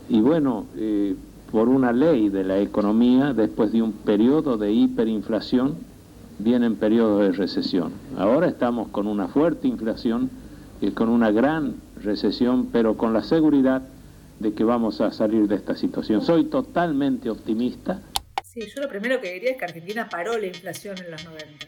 Y 0.08 0.20
bueno, 0.20 0.66
eh, 0.76 1.14
por 1.50 1.68
una 1.68 1.92
ley 1.92 2.28
de 2.28 2.44
la 2.44 2.58
economía, 2.60 3.34
después 3.34 3.72
de 3.72 3.82
un 3.82 3.92
periodo 3.92 4.56
de 4.56 4.72
hiperinflación, 4.72 5.74
vienen 6.38 6.76
periodos 6.76 7.20
de 7.20 7.32
recesión. 7.32 7.92
Ahora 8.16 8.48
estamos 8.48 8.88
con 8.88 9.06
una 9.06 9.28
fuerte 9.28 9.68
inflación, 9.68 10.30
y 10.82 10.90
con 10.90 11.08
una 11.08 11.30
gran 11.30 11.76
recesión, 12.02 12.66
pero 12.72 12.96
con 12.96 13.12
la 13.12 13.22
seguridad 13.22 13.82
de 14.40 14.52
que 14.52 14.64
vamos 14.64 15.00
a 15.00 15.12
salir 15.12 15.46
de 15.46 15.54
esta 15.54 15.76
situación. 15.76 16.22
Soy 16.22 16.46
totalmente 16.46 17.30
optimista. 17.30 18.00
Sí, 18.52 18.60
yo 18.68 18.82
lo 18.82 18.88
primero 18.88 19.18
que 19.18 19.32
diría 19.32 19.52
es 19.52 19.56
que 19.56 19.64
Argentina 19.64 20.08
paró 20.10 20.36
la 20.36 20.46
inflación 20.46 20.98
en 20.98 21.10
los 21.10 21.24
90. 21.24 21.66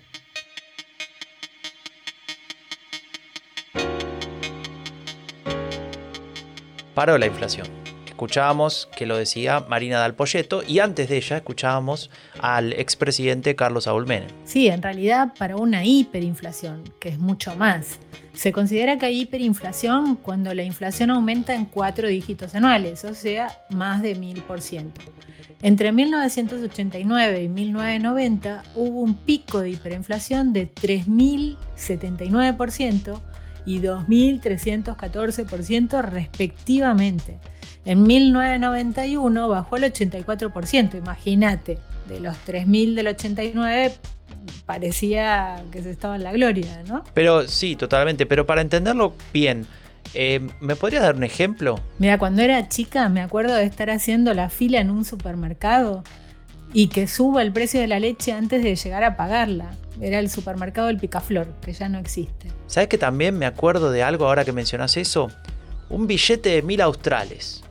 Paró 6.95 7.17
la 7.17 7.27
inflación 7.27 7.85
escuchábamos 8.15 8.89
que 8.97 9.07
lo 9.07 9.17
decía 9.17 9.67
Marina 9.69 9.99
Dalpolleto 9.99 10.63
y 10.63 10.79
antes 10.79 11.09
de 11.09 11.17
ella 11.17 11.39
escuchábamos 11.39 12.11
al 12.39 12.73
expresidente 12.73 13.57
Carlos 13.57 13.85
Saúl 13.85 14.07
Menem. 14.07 14.29
Sí, 14.45 14.69
en 14.69 14.83
realidad 14.83 15.35
para 15.37 15.57
una 15.57 15.85
hiperinflación, 15.85 16.85
que 17.01 17.09
es 17.09 17.19
mucho 17.19 17.57
más. 17.57 17.99
Se 18.33 18.53
considera 18.53 18.99
que 18.99 19.07
hay 19.07 19.23
hiperinflación 19.23 20.15
cuando 20.15 20.55
la 20.55 20.63
inflación 20.63 21.11
aumenta 21.11 21.55
en 21.55 21.65
cuatro 21.65 22.07
dígitos 22.07 22.55
anuales, 22.55 23.05
o 23.05 23.15
sea, 23.15 23.59
más 23.71 24.01
de 24.01 24.17
1000%. 24.17 24.93
Entre 25.65 25.91
1989 25.93 27.43
y 27.43 27.49
1990 27.49 28.63
hubo 28.75 29.01
un 29.01 29.15
pico 29.15 29.63
de 29.63 29.71
hiperinflación 29.71 30.53
de 30.53 30.71
3079% 30.71 33.23
y 33.65 33.81
2314% 33.81 36.03
respectivamente. 36.03 37.39
En 37.87 38.03
1991 38.03 39.49
bajó 39.49 39.77
el 39.79 39.85
84%, 39.85 40.99
imagínate, 40.99 41.79
de 42.11 42.21
los 42.21 42.37
3.000 42.47 42.95
del 42.95 43.07
89 43.07 43.93
parecía 44.67 45.65
que 45.73 45.83
se 45.83 45.93
estaba 45.93 46.17
en 46.17 46.25
la 46.25 46.33
gloria, 46.33 46.83
¿no? 46.87 47.05
Pero 47.15 47.49
sí, 47.49 47.75
totalmente, 47.75 48.27
pero 48.27 48.45
para 48.45 48.61
entenderlo 48.61 49.15
bien, 49.33 49.67
Eh, 50.13 50.47
¿Me 50.61 50.77
podrías 50.77 51.03
dar 51.03 51.17
un 51.17 51.25
ejemplo? 51.25 51.81
Mira, 51.99 52.19
cuando 52.19 52.43
era 52.43 52.69
chica 52.69 53.09
me 53.09 53.21
acuerdo 53.21 53.55
de 53.55 53.65
estar 53.65 53.91
haciendo 53.91 54.35
la 54.35 54.51
fila 54.51 54.81
en 54.81 54.91
un 54.91 55.05
supermercado 55.05 56.05
y 56.73 56.89
que 56.89 57.07
suba 57.07 57.43
el 57.43 57.53
precio 57.53 57.81
de 57.81 57.87
la 57.87 58.01
leche 58.01 58.33
antes 58.33 58.63
de 58.63 58.77
llegar 58.77 59.05
a 59.05 59.17
pagarla. 59.17 59.71
Era 60.01 60.19
el 60.19 60.29
supermercado 60.29 60.89
del 60.89 60.99
Picaflor, 60.99 61.47
que 61.65 61.73
ya 61.73 61.89
no 61.89 61.99
existe. 61.99 62.49
¿Sabes 62.67 62.89
que 62.89 62.99
también 62.99 63.39
me 63.39 63.47
acuerdo 63.47 63.93
de 63.93 64.03
algo 64.03 64.27
ahora 64.27 64.45
que 64.45 64.53
mencionas 64.53 64.97
eso? 64.97 65.31
Un 65.89 66.09
billete 66.09 66.49
de 66.49 66.63
mil 66.63 66.81
australes, 66.81 67.63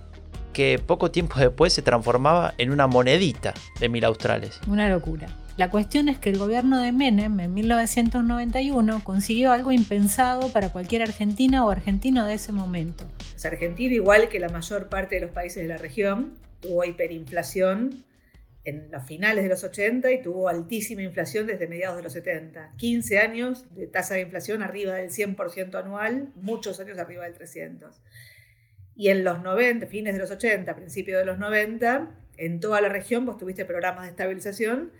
que 0.54 0.80
poco 0.80 1.12
tiempo 1.12 1.38
después 1.40 1.74
se 1.74 1.82
transformaba 1.82 2.54
en 2.58 2.72
una 2.72 2.88
monedita 2.88 3.54
de 3.80 3.90
mil 3.90 4.06
australes. 4.06 4.62
Una 4.68 4.88
locura. 4.88 5.28
La 5.56 5.70
cuestión 5.70 6.10
es 6.10 6.18
que 6.18 6.32
el 6.32 6.40
gobierno 6.40 6.82
de 6.82 6.92
Menem 6.92 7.40
en 7.40 7.54
1991 7.54 9.04
consiguió 9.04 9.52
algo 9.52 9.72
impensado 9.72 10.52
para 10.52 10.72
cualquier 10.72 11.04
argentina 11.04 11.64
o 11.64 11.70
argentino 11.70 12.26
de 12.26 12.34
ese 12.34 12.52
momento. 12.52 13.06
Argentina, 13.44 13.94
igual 13.94 14.30
que 14.30 14.40
la 14.40 14.50
mayor 14.50 14.90
parte 14.90 15.16
de 15.16 15.22
los 15.22 15.30
países 15.30 15.62
de 15.62 15.70
la 15.70 15.78
región, 15.78 16.34
tuvo 16.60 16.84
hiperinflación 16.86 18.04
en 18.64 18.90
los 18.90 19.04
finales 19.04 19.44
de 19.44 19.50
los 19.50 19.64
80 19.64 20.12
y 20.12 20.24
tuvo 20.24 20.50
altísima 20.50 21.04
inflación 21.04 21.46
desde 21.46 21.68
mediados 21.68 21.98
de 21.98 22.04
los 22.04 22.14
70. 22.14 22.72
15 22.78 23.20
años 23.20 23.66
de 23.76 23.86
tasa 23.86 24.16
de 24.16 24.22
inflación 24.22 24.64
arriba 24.64 24.96
del 24.96 25.12
100% 25.12 25.76
anual, 25.76 26.30
muchos 26.36 26.80
años 26.80 26.98
arriba 26.98 27.26
del 27.26 27.34
300. 27.34 28.02
Y 28.96 29.10
en 29.10 29.24
los 29.24 29.44
90, 29.44 29.86
fines 29.86 30.14
de 30.14 30.20
los 30.20 30.32
80, 30.32 30.76
principios 30.76 31.20
de 31.20 31.26
los 31.26 31.38
90, 31.38 32.10
en 32.38 32.60
toda 32.60 32.82
la 32.82 32.90
región 32.90 33.28
vos 33.28 33.38
tuviste 33.38 33.66
programas 33.66 34.06
de 34.06 34.10
estabilización 34.10 34.92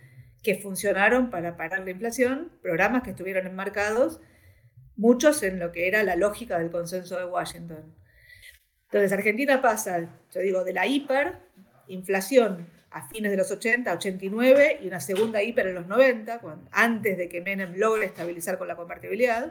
que 0.44 0.56
funcionaron 0.56 1.30
para 1.30 1.56
parar 1.56 1.80
la 1.80 1.90
inflación, 1.90 2.52
programas 2.62 3.02
que 3.02 3.10
estuvieron 3.10 3.46
enmarcados, 3.46 4.20
muchos 4.96 5.42
en 5.42 5.58
lo 5.58 5.72
que 5.72 5.88
era 5.88 6.04
la 6.04 6.14
lógica 6.14 6.58
del 6.58 6.70
consenso 6.70 7.16
de 7.16 7.24
Washington. 7.24 7.94
Entonces 8.84 9.12
Argentina 9.12 9.60
pasa, 9.60 10.08
yo 10.32 10.40
digo, 10.40 10.62
de 10.62 10.72
la 10.72 10.86
hiperinflación 10.86 12.68
a 12.90 13.08
fines 13.08 13.32
de 13.32 13.36
los 13.36 13.50
80, 13.50 13.92
89 13.92 14.78
y 14.82 14.86
una 14.86 15.00
segunda 15.00 15.42
hiper 15.42 15.66
en 15.66 15.74
los 15.74 15.88
90, 15.88 16.40
antes 16.70 17.18
de 17.18 17.28
que 17.28 17.40
Menem 17.40 17.74
logre 17.74 18.06
estabilizar 18.06 18.56
con 18.56 18.68
la 18.68 18.76
convertibilidad, 18.76 19.50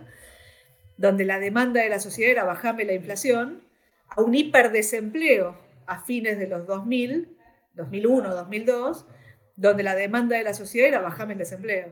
donde 0.96 1.26
la 1.26 1.40
demanda 1.40 1.82
de 1.82 1.90
la 1.90 2.00
sociedad 2.00 2.32
era 2.32 2.44
bajarme 2.46 2.86
la 2.86 2.94
inflación, 2.94 3.64
a 4.08 4.22
un 4.22 4.34
hiperdesempleo 4.34 5.58
a 5.88 6.06
fines 6.06 6.38
de 6.40 6.48
los 6.48 6.66
2000, 6.68 7.36
2001, 7.74 8.30
2002, 8.34 9.08
donde 9.56 9.84
la 9.84 9.96
demanda 9.96 10.38
de 10.38 10.44
la 10.44 10.54
sociedad 10.54 10.88
era 10.88 11.02
bajarme 11.02 11.34
el 11.34 11.40
desempleo. 11.40 11.92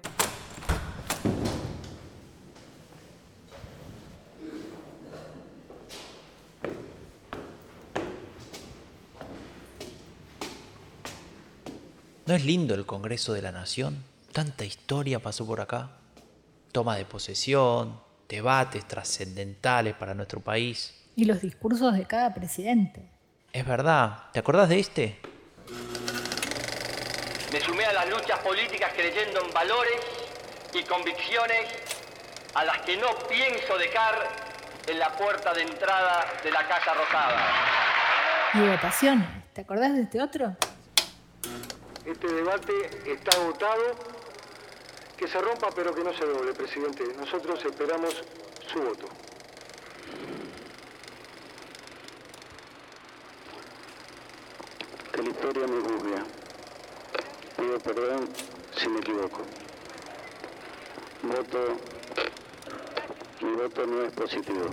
¿No 12.26 12.38
es 12.38 12.46
lindo 12.46 12.76
el 12.76 12.86
Congreso 12.86 13.34
de 13.34 13.42
la 13.42 13.52
Nación? 13.52 14.06
Tanta 14.32 14.64
historia 14.64 15.20
pasó 15.20 15.46
por 15.46 15.60
acá. 15.60 15.98
Toma 16.72 16.96
de 16.96 17.04
posesión, 17.04 18.00
debates 18.30 18.88
trascendentales 18.88 19.96
para 19.96 20.14
nuestro 20.14 20.40
país. 20.40 20.96
Y 21.18 21.26
los 21.26 21.42
discursos 21.42 21.94
de 21.94 22.06
cada 22.06 22.34
presidente. 22.34 23.10
Es 23.52 23.66
verdad. 23.66 24.30
¿Te 24.32 24.40
acordás 24.40 24.70
de 24.70 24.80
este? 24.80 25.31
Me 27.52 27.60
sumé 27.60 27.84
a 27.84 27.92
las 27.92 28.10
luchas 28.10 28.40
políticas 28.40 28.94
creyendo 28.94 29.44
en 29.44 29.54
valores 29.54 30.00
y 30.74 30.84
convicciones 30.84 31.68
a 32.54 32.64
las 32.64 32.80
que 32.84 32.96
no 32.96 33.14
pienso 33.28 33.78
dejar 33.78 34.30
en 34.88 34.98
la 34.98 35.10
puerta 35.18 35.54
de 35.54 35.64
entrada 35.64 36.26
de 36.42 36.50
la 36.50 36.66
Casa 36.66 36.94
Rosada. 36.94 37.52
Y 38.54 38.60
votación. 38.60 39.44
¿Te 39.52 39.62
acordás 39.62 39.94
de 39.94 40.04
este 40.04 40.22
otro? 40.22 40.56
Este 42.06 42.28
debate 42.28 42.72
está 43.06 43.38
agotado. 43.38 43.96
Que 45.18 45.28
se 45.28 45.40
rompa 45.42 45.68
pero 45.76 45.94
que 45.94 46.06
no 46.06 46.14
se 46.14 46.26
doble, 46.26 46.54
presidente. 46.54 47.04
Nosotros 47.18 47.64
esperamos 47.66 48.24
su 48.72 48.82
voto. 48.82 49.08
Que 55.12 55.22
la 55.22 55.30
historia 55.30 55.68
me 55.68 55.82
juzgue. 55.82 56.41
Pido 57.62 57.78
perdón 57.78 58.28
si 58.76 58.90
me 58.90 59.00
equivoco. 59.02 59.42
Voto. 61.22 61.78
Mi 63.40 63.52
voto 63.52 63.86
no 63.86 64.02
es 64.02 64.12
positivo. 64.14 64.66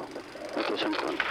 Voto 0.56 0.74
es 0.74 0.82
en 0.82 0.94
contra. 0.94 1.26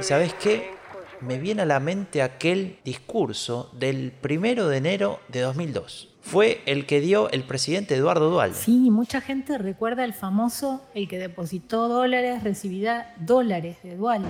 ¿Y 0.00 0.02
sabes 0.02 0.34
qué? 0.34 0.72
Me 1.20 1.38
viene 1.38 1.62
a 1.62 1.66
la 1.66 1.78
mente 1.78 2.22
aquel 2.22 2.80
discurso 2.84 3.70
del 3.74 4.10
primero 4.10 4.66
de 4.66 4.78
enero 4.78 5.20
de 5.28 5.42
2002. 5.42 6.08
Fue 6.20 6.62
el 6.66 6.86
que 6.86 7.00
dio 7.00 7.30
el 7.30 7.44
presidente 7.44 7.94
Eduardo 7.94 8.28
Dualde. 8.28 8.56
Sí, 8.56 8.90
mucha 8.90 9.20
gente 9.20 9.56
recuerda 9.56 10.04
el 10.04 10.14
famoso, 10.14 10.82
el 10.94 11.06
que 11.06 11.18
depositó 11.18 11.86
dólares 11.86 12.42
recibirá 12.42 13.14
dólares 13.20 13.76
de 13.84 13.94
Dualde, 13.94 14.28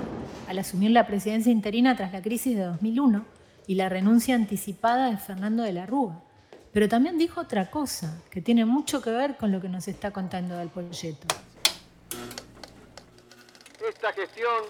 al 0.49 0.59
asumir 0.59 0.91
la 0.91 1.07
presidencia 1.07 1.51
interina 1.51 1.97
tras 1.97 2.13
la 2.13 2.21
crisis 2.21 2.55
de 2.59 2.65
2001 2.65 3.40
y 3.71 3.77
la 3.77 3.89
renuncia 3.89 4.35
anticipada 4.35 5.11
de 5.11 5.17
Fernando 5.17 5.63
de 5.63 5.73
la 5.73 5.87
Rúa. 5.87 6.21
Pero 6.73 6.89
también 6.89 7.17
dijo 7.19 7.41
otra 7.41 7.71
cosa, 7.71 8.21
que 8.29 8.41
tiene 8.41 8.65
mucho 8.65 9.01
que 9.01 9.11
ver 9.11 9.37
con 9.37 9.53
lo 9.53 9.61
que 9.61 9.69
nos 9.69 9.87
está 9.87 10.11
contando 10.11 10.57
del 10.57 10.71
proyecto. 10.71 11.37
Esta 13.89 14.13
gestión, 14.13 14.65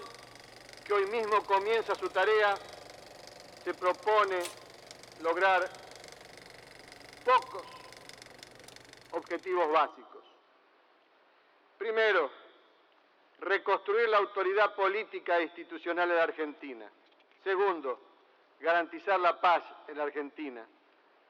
que 0.85 0.93
hoy 0.93 1.07
mismo 1.07 1.41
comienza 1.47 1.95
su 1.95 2.09
tarea, 2.09 2.53
se 3.63 3.73
propone 3.73 4.37
lograr 5.23 5.67
pocos 7.25 7.63
objetivos 9.13 9.71
básicos. 9.71 10.23
Primero, 11.79 12.29
reconstruir 13.39 14.09
la 14.09 14.17
autoridad 14.17 14.75
política 14.75 15.39
e 15.39 15.45
institucional 15.45 16.07
de 16.07 16.15
la 16.15 16.23
Argentina. 16.23 16.85
Segundo, 17.43 18.10
garantizar 18.61 19.19
la 19.19 19.39
paz 19.39 19.63
en 19.87 19.97
la 19.97 20.03
Argentina. 20.03 20.61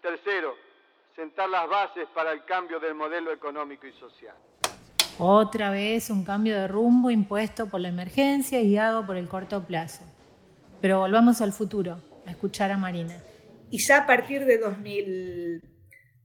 Tercero, 0.02 0.56
sentar 1.15 1.50
las 1.50 1.67
bases 1.70 2.08
para 2.13 2.32
el 2.32 2.44
cambio 2.46 2.80
del 2.80 2.94
modelo 2.94 3.32
económico 3.32 3.88
y 3.88 3.94
social. 3.94 4.36
Otra 5.17 5.70
vez 5.70 6.10
un 6.10 6.24
cambio 6.24 6.56
de 6.56 6.67
rumbo 6.67 7.12
impuesto 7.12 7.70
por 7.70 7.80
la 7.80 7.89
emergencia 7.89 8.60
y 8.60 8.70
guiado 8.70 9.06
por 9.06 9.17
el 9.17 9.28
corto 9.28 9.63
plazo. 9.63 10.04
Pero 10.82 11.00
volvamos 11.00 11.41
al 11.41 11.54
futuro, 11.54 12.02
a 12.26 12.32
escuchar 12.32 12.72
a 12.72 12.78
Marina. 12.78 13.15
Y 13.70 13.78
ya 13.78 14.00
a 14.00 14.08
partir 14.08 14.46
de 14.46 14.58
2000, 14.58 15.62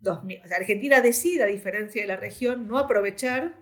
2000 0.01 0.40
o 0.45 0.49
sea, 0.49 0.57
Argentina 0.57 1.01
decide, 1.01 1.42
a 1.42 1.47
diferencia 1.47 2.03
de 2.03 2.09
la 2.09 2.16
región, 2.16 2.66
no 2.66 2.79
aprovechar 2.79 3.55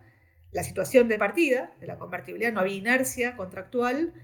la 0.53 0.63
situación 0.63 1.09
de 1.09 1.19
partida, 1.19 1.73
de 1.81 1.89
la 1.89 1.99
convertibilidad, 1.99 2.53
no 2.53 2.61
había 2.61 2.77
inercia 2.77 3.37
contractual, 3.37 4.15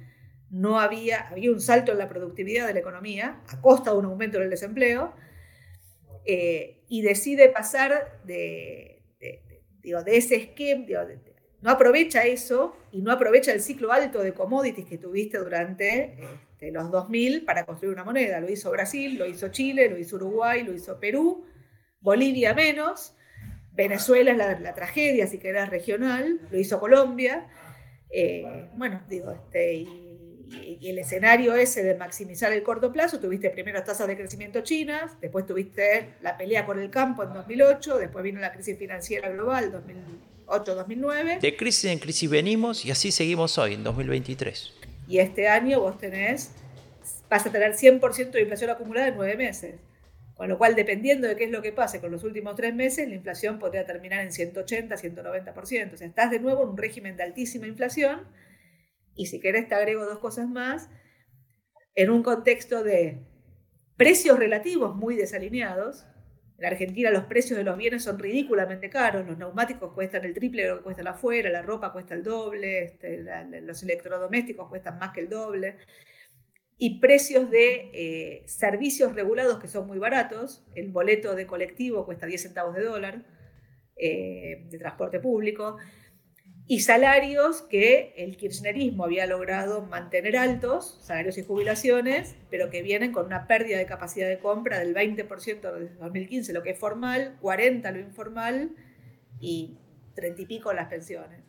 no 0.50 0.80
había, 0.80 1.28
había 1.28 1.50
un 1.50 1.60
salto 1.60 1.92
en 1.92 1.98
la 1.98 2.08
productividad 2.08 2.66
de 2.66 2.74
la 2.74 2.80
economía 2.80 3.40
a 3.48 3.60
costa 3.60 3.92
de 3.92 3.98
un 3.98 4.06
aumento 4.06 4.38
del 4.38 4.50
desempleo, 4.50 5.14
eh, 6.26 6.82
y 6.88 7.02
decide 7.02 7.48
pasar 7.48 8.20
de, 8.24 9.02
digo, 9.82 10.02
de 10.02 10.16
ese 10.16 10.36
esquema, 10.36 10.84
no 11.62 11.70
aprovecha 11.70 12.24
eso 12.24 12.76
y 12.90 13.02
no 13.02 13.12
aprovecha 13.12 13.52
el 13.52 13.60
ciclo 13.60 13.92
alto 13.92 14.22
de 14.22 14.32
commodities 14.32 14.86
que 14.86 14.98
tuviste 14.98 15.38
durante 15.38 16.16
este, 16.52 16.72
los 16.72 16.90
2000 16.90 17.44
para 17.44 17.66
construir 17.66 17.92
una 17.92 18.04
moneda. 18.04 18.40
Lo 18.40 18.50
hizo 18.50 18.70
Brasil, 18.70 19.18
lo 19.18 19.26
hizo 19.26 19.48
Chile, 19.48 19.88
lo 19.88 19.98
hizo 19.98 20.16
Uruguay, 20.16 20.62
lo 20.62 20.72
hizo 20.72 20.98
Perú, 20.98 21.44
Bolivia 22.00 22.54
menos, 22.54 23.14
Venezuela 23.72 24.32
es 24.32 24.38
la, 24.38 24.58
la 24.58 24.74
tragedia, 24.74 25.26
si 25.26 25.38
querés, 25.38 25.68
regional, 25.68 26.40
lo 26.50 26.58
hizo 26.58 26.80
Colombia. 26.80 27.46
Eh, 28.10 28.68
bueno, 28.74 29.02
digo, 29.08 29.30
este, 29.30 29.86
y, 30.50 30.88
el 30.88 30.98
escenario 30.98 31.54
ese 31.54 31.82
de 31.82 31.94
maximizar 31.94 32.52
el 32.52 32.62
corto 32.62 32.92
plazo, 32.92 33.20
tuviste 33.20 33.50
primero 33.50 33.82
tasas 33.82 34.06
de 34.06 34.16
crecimiento 34.16 34.60
chinas, 34.62 35.20
después 35.20 35.46
tuviste 35.46 36.14
la 36.22 36.36
pelea 36.36 36.66
con 36.66 36.80
el 36.80 36.90
campo 36.90 37.22
en 37.22 37.32
2008, 37.32 37.98
después 37.98 38.24
vino 38.24 38.40
la 38.40 38.52
crisis 38.52 38.78
financiera 38.78 39.28
global 39.30 39.72
2008-2009. 40.46 41.40
De 41.40 41.56
crisis 41.56 41.90
en 41.90 41.98
crisis 41.98 42.28
venimos 42.28 42.84
y 42.84 42.90
así 42.90 43.12
seguimos 43.12 43.56
hoy, 43.58 43.74
en 43.74 43.84
2023. 43.84 44.72
Y 45.08 45.18
este 45.18 45.48
año 45.48 45.80
vos 45.80 45.98
tenés, 45.98 46.52
vas 47.28 47.46
a 47.46 47.52
tener 47.52 47.72
100% 47.72 48.30
de 48.30 48.42
inflación 48.42 48.70
acumulada 48.70 49.08
en 49.08 49.16
nueve 49.16 49.36
meses. 49.36 49.74
Con 50.40 50.48
lo 50.48 50.56
cual, 50.56 50.74
dependiendo 50.74 51.28
de 51.28 51.36
qué 51.36 51.44
es 51.44 51.50
lo 51.50 51.60
que 51.60 51.70
pase 51.70 52.00
con 52.00 52.10
los 52.10 52.24
últimos 52.24 52.54
tres 52.56 52.74
meses, 52.74 53.06
la 53.06 53.14
inflación 53.14 53.58
podría 53.58 53.84
terminar 53.84 54.22
en 54.22 54.32
180, 54.32 54.96
190%. 54.96 55.92
O 55.92 55.96
sea, 55.98 56.06
estás 56.06 56.30
de 56.30 56.40
nuevo 56.40 56.62
en 56.62 56.70
un 56.70 56.78
régimen 56.78 57.14
de 57.18 57.24
altísima 57.24 57.66
inflación. 57.66 58.22
Y 59.14 59.26
si 59.26 59.40
querés, 59.40 59.68
te 59.68 59.74
agrego 59.74 60.04
dos 60.04 60.18
cosas 60.18 60.48
más. 60.48 60.88
En 61.94 62.10
un 62.10 62.22
contexto 62.22 62.82
de 62.82 63.26
precios 63.96 64.38
relativos 64.38 64.96
muy 64.96 65.16
desalineados, 65.16 66.06
En 66.58 66.66
Argentina 66.66 67.10
los 67.10 67.24
precios 67.24 67.56
de 67.56 67.64
los 67.64 67.78
bienes 67.78 68.04
son 68.04 68.18
ridículamente 68.18 68.90
caros, 68.90 69.26
los 69.26 69.38
neumáticos 69.38 69.94
cuestan 69.94 70.24
el 70.26 70.34
triple 70.34 70.62
de 70.62 70.68
lo 70.68 70.76
que 70.78 70.84
cuestan 70.84 71.08
afuera, 71.08 71.48
la 71.50 71.62
ropa 71.62 71.92
cuesta 71.92 72.14
el 72.14 72.22
doble, 72.22 72.84
este, 72.84 73.24
los 73.62 73.82
electrodomésticos 73.82 74.68
cuestan 74.68 74.98
más 74.98 75.12
que 75.12 75.20
el 75.20 75.30
doble, 75.30 75.78
y 76.82 76.98
precios 76.98 77.50
de 77.50 77.90
eh, 77.92 78.42
servicios 78.46 79.14
regulados 79.14 79.58
que 79.60 79.68
son 79.68 79.86
muy 79.86 79.98
baratos, 79.98 80.64
el 80.74 80.90
boleto 80.90 81.34
de 81.34 81.46
colectivo 81.46 82.06
cuesta 82.06 82.26
10 82.26 82.42
centavos 82.42 82.74
de 82.74 82.84
dólar, 82.84 83.24
eh, 83.96 84.66
de 84.70 84.78
transporte 84.78 85.20
público, 85.20 85.76
y 86.70 86.78
salarios 86.78 87.62
que 87.62 88.14
el 88.16 88.36
kirchnerismo 88.36 89.02
había 89.02 89.26
logrado 89.26 89.82
mantener 89.82 90.36
altos, 90.36 91.00
salarios 91.02 91.36
y 91.36 91.42
jubilaciones, 91.42 92.36
pero 92.48 92.70
que 92.70 92.80
vienen 92.80 93.10
con 93.10 93.26
una 93.26 93.48
pérdida 93.48 93.76
de 93.76 93.86
capacidad 93.86 94.28
de 94.28 94.38
compra 94.38 94.78
del 94.78 94.94
20% 94.94 95.26
desde 95.60 95.96
2015, 95.96 96.52
lo 96.52 96.62
que 96.62 96.70
es 96.70 96.78
formal, 96.78 97.36
40% 97.42 97.92
lo 97.92 97.98
informal 97.98 98.70
y 99.40 99.78
30 100.14 100.42
y 100.42 100.46
pico 100.46 100.72
las 100.72 100.86
pensiones. 100.86 101.40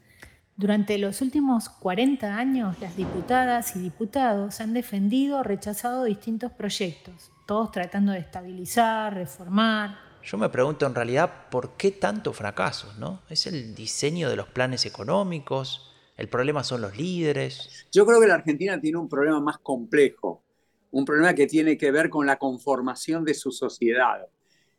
Durante 0.56 0.98
los 0.98 1.22
últimos 1.22 1.70
40 1.70 2.36
años, 2.36 2.82
las 2.82 2.98
diputadas 2.98 3.76
y 3.76 3.80
diputados 3.80 4.60
han 4.60 4.74
defendido 4.74 5.38
o 5.38 5.44
rechazado 5.44 6.04
distintos 6.04 6.52
proyectos, 6.52 7.32
todos 7.46 7.72
tratando 7.72 8.12
de 8.12 8.18
estabilizar, 8.18 9.14
reformar, 9.14 10.11
yo 10.24 10.38
me 10.38 10.50
pregunto 10.50 10.86
en 10.86 10.96
realidad 10.96 11.50
por 11.50 11.78
qué 11.78 11.92
tanto 11.92 12.34
fracaso, 12.34 12.94
¿no? 13.00 13.22
¿Es 13.30 13.48
el 13.48 13.76
diseño 13.76 14.30
de 14.30 14.36
los 14.36 14.48
planes 14.48 14.86
económicos? 14.86 15.92
¿El 16.18 16.30
problema 16.30 16.64
son 16.64 16.82
los 16.82 16.98
líderes? 16.98 17.88
Yo 17.92 18.06
creo 18.06 18.20
que 18.22 18.28
la 18.28 18.36
Argentina 18.36 18.80
tiene 18.80 18.98
un 18.98 19.10
problema 19.10 19.40
más 19.40 19.58
complejo, 19.60 20.44
un 20.92 21.06
problema 21.06 21.34
que 21.34 21.48
tiene 21.48 21.78
que 21.78 21.92
ver 21.92 22.10
con 22.10 22.26
la 22.26 22.38
conformación 22.38 23.24
de 23.24 23.34
su 23.34 23.52
sociedad. 23.52 24.28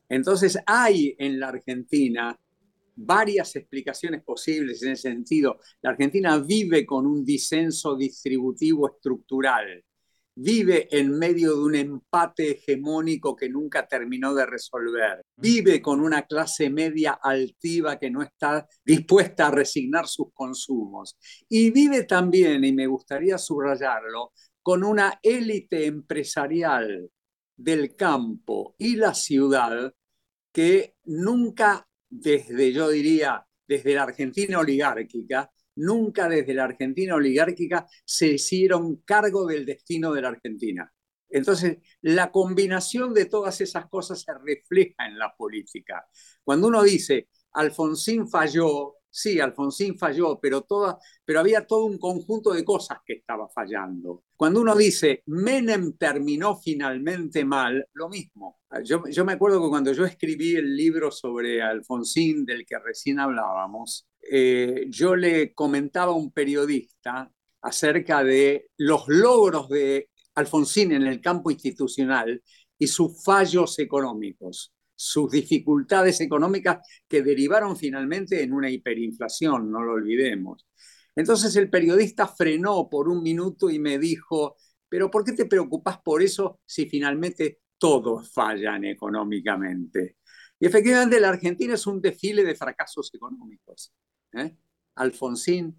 Entonces 0.09 0.59
hay 0.67 1.17
en 1.19 1.41
la 1.41 1.49
Argentina 1.49 2.39
varias 2.95 3.57
explicaciones 3.57 4.23
posibles 4.23 4.83
en 4.83 4.93
ese 4.93 5.11
sentido. 5.11 5.59
La 5.81 5.91
Argentina 5.91 6.39
vive 6.39 6.85
con 6.85 7.07
un 7.07 7.25
disenso 7.25 7.97
distributivo 7.97 8.89
estructural 8.89 9.83
vive 10.35 10.88
en 10.90 11.18
medio 11.18 11.57
de 11.57 11.62
un 11.62 11.75
empate 11.75 12.53
hegemónico 12.53 13.37
que 13.37 13.49
nunca 13.49 13.87
terminó 13.87 14.35
de 14.35 14.47
resolver, 14.47 15.23
vive 15.37 15.83
con 15.83 16.01
una 16.01 16.23
clase 16.23 16.71
media 16.71 17.18
altiva 17.23 17.99
que 17.99 18.11
no 18.11 18.23
está 18.23 18.66
dispuesta 18.85 19.49
a 19.49 19.51
resignar 19.51 20.07
sus 20.07 20.33
consumos. 20.33 21.16
Y 21.49 21.71
vive 21.71 22.05
también, 22.05 22.64
y 22.64 22.73
me 22.73 22.87
gustaría 22.87 23.38
subrayarlo, 23.38 24.33
con 24.62 24.85
una 24.85 25.18
élite 25.23 25.87
empresarial 25.87 27.11
del 27.57 27.95
campo 27.97 28.75
y 28.79 28.97
la 28.97 29.14
ciudad 29.14 29.92
que 30.53 30.95
nunca 31.05 31.87
desde, 32.12 32.73
yo 32.73 32.88
diría, 32.90 33.45
desde 33.66 33.95
la 33.95 34.03
Argentina 34.05 34.59
oligárquica, 34.59 35.51
nunca 35.77 36.29
desde 36.29 36.55
la 36.55 36.65
Argentina 36.65 37.15
oligárquica 37.15 37.87
se 38.05 38.29
hicieron 38.29 38.97
cargo 39.05 39.47
del 39.47 39.67
destino 39.67 40.13
de 40.13 40.23
la 40.23 40.29
Argentina. 40.29 40.93
Entonces, 41.33 41.79
la 42.03 42.31
combinación 42.31 43.15
de 43.15 43.25
todas 43.25 43.61
esas 43.61 43.89
cosas 43.89 44.21
se 44.21 44.33
refleja 44.35 45.07
en 45.07 45.19
la 45.19 45.35
política. 45.35 46.07
Cuando 46.45 46.69
uno 46.69 46.83
dice, 46.83 47.29
Alfonsín 47.53 48.29
falló, 48.29 48.97
sí, 49.09 49.41
Alfonsín 49.41 49.99
falló, 49.99 50.39
pero, 50.41 50.61
toda, 50.63 50.99
pero 51.25 51.41
había 51.41 51.67
todo 51.67 51.87
un 51.87 51.99
conjunto 51.99 52.53
de 52.53 52.65
cosas 52.65 52.99
que 53.05 53.15
estaba 53.15 53.49
fallando. 53.49 54.25
Cuando 54.37 54.61
uno 54.61 54.77
dice, 54.77 55.23
Menem 55.27 55.97
terminó 55.97 56.57
finalmente 56.57 57.45
mal, 57.47 57.87
lo 57.95 58.11
mismo. 58.11 58.61
Yo, 58.85 59.03
yo 59.09 59.25
me 59.25 59.33
acuerdo 59.33 59.63
que 59.63 59.71
cuando 59.71 59.93
yo 59.93 60.05
escribí 60.05 60.57
el 60.57 60.77
libro 60.77 61.11
sobre 61.11 61.63
Alfonsín, 61.63 62.45
del 62.45 62.67
que 62.67 62.79
recién 62.79 63.19
hablábamos, 63.19 64.07
eh, 64.31 64.87
yo 64.89 65.17
le 65.17 65.53
comentaba 65.55 66.13
a 66.13 66.17
un 66.17 66.33
periodista 66.33 67.31
acerca 67.63 68.25
de 68.25 68.71
los 68.77 69.05
logros 69.09 69.69
de 69.69 70.11
Alfonsín 70.35 70.93
en 70.93 71.07
el 71.07 71.21
campo 71.21 71.51
institucional 71.51 72.43
y 72.79 72.87
sus 72.87 73.23
fallos 73.23 73.79
económicos, 73.79 74.73
sus 74.95 75.31
dificultades 75.31 76.21
económicas 76.21 76.87
que 77.09 77.23
derivaron 77.23 77.77
finalmente 77.77 78.43
en 78.43 78.53
una 78.53 78.71
hiperinflación, 78.71 79.71
no 79.71 79.83
lo 79.83 79.93
olvidemos. 79.93 80.67
Entonces 81.15 81.55
el 81.57 81.71
periodista 81.71 82.27
frenó 82.27 82.89
por 82.89 83.09
un 83.09 83.23
minuto 83.23 83.71
y 83.71 83.79
me 83.79 83.99
dijo, 83.99 84.57
pero 84.89 85.11
¿por 85.11 85.25
qué 85.25 85.33
te 85.33 85.47
preocupas 85.47 85.99
por 86.03 86.23
eso 86.23 86.61
si 86.67 86.87
finalmente 86.89 87.61
todos 87.79 88.33
fallan 88.33 88.85
económicamente? 88.85 90.17
Y 90.59 90.67
efectivamente 90.67 91.21
la 91.21 91.31
Argentina 91.31 91.75
es 91.75 91.87
un 91.87 92.01
desfile 92.01 92.45
de 92.45 92.55
fracasos 92.55 93.11
económicos. 93.15 93.93
¿Eh? 94.35 94.57
Alfonsín, 94.95 95.79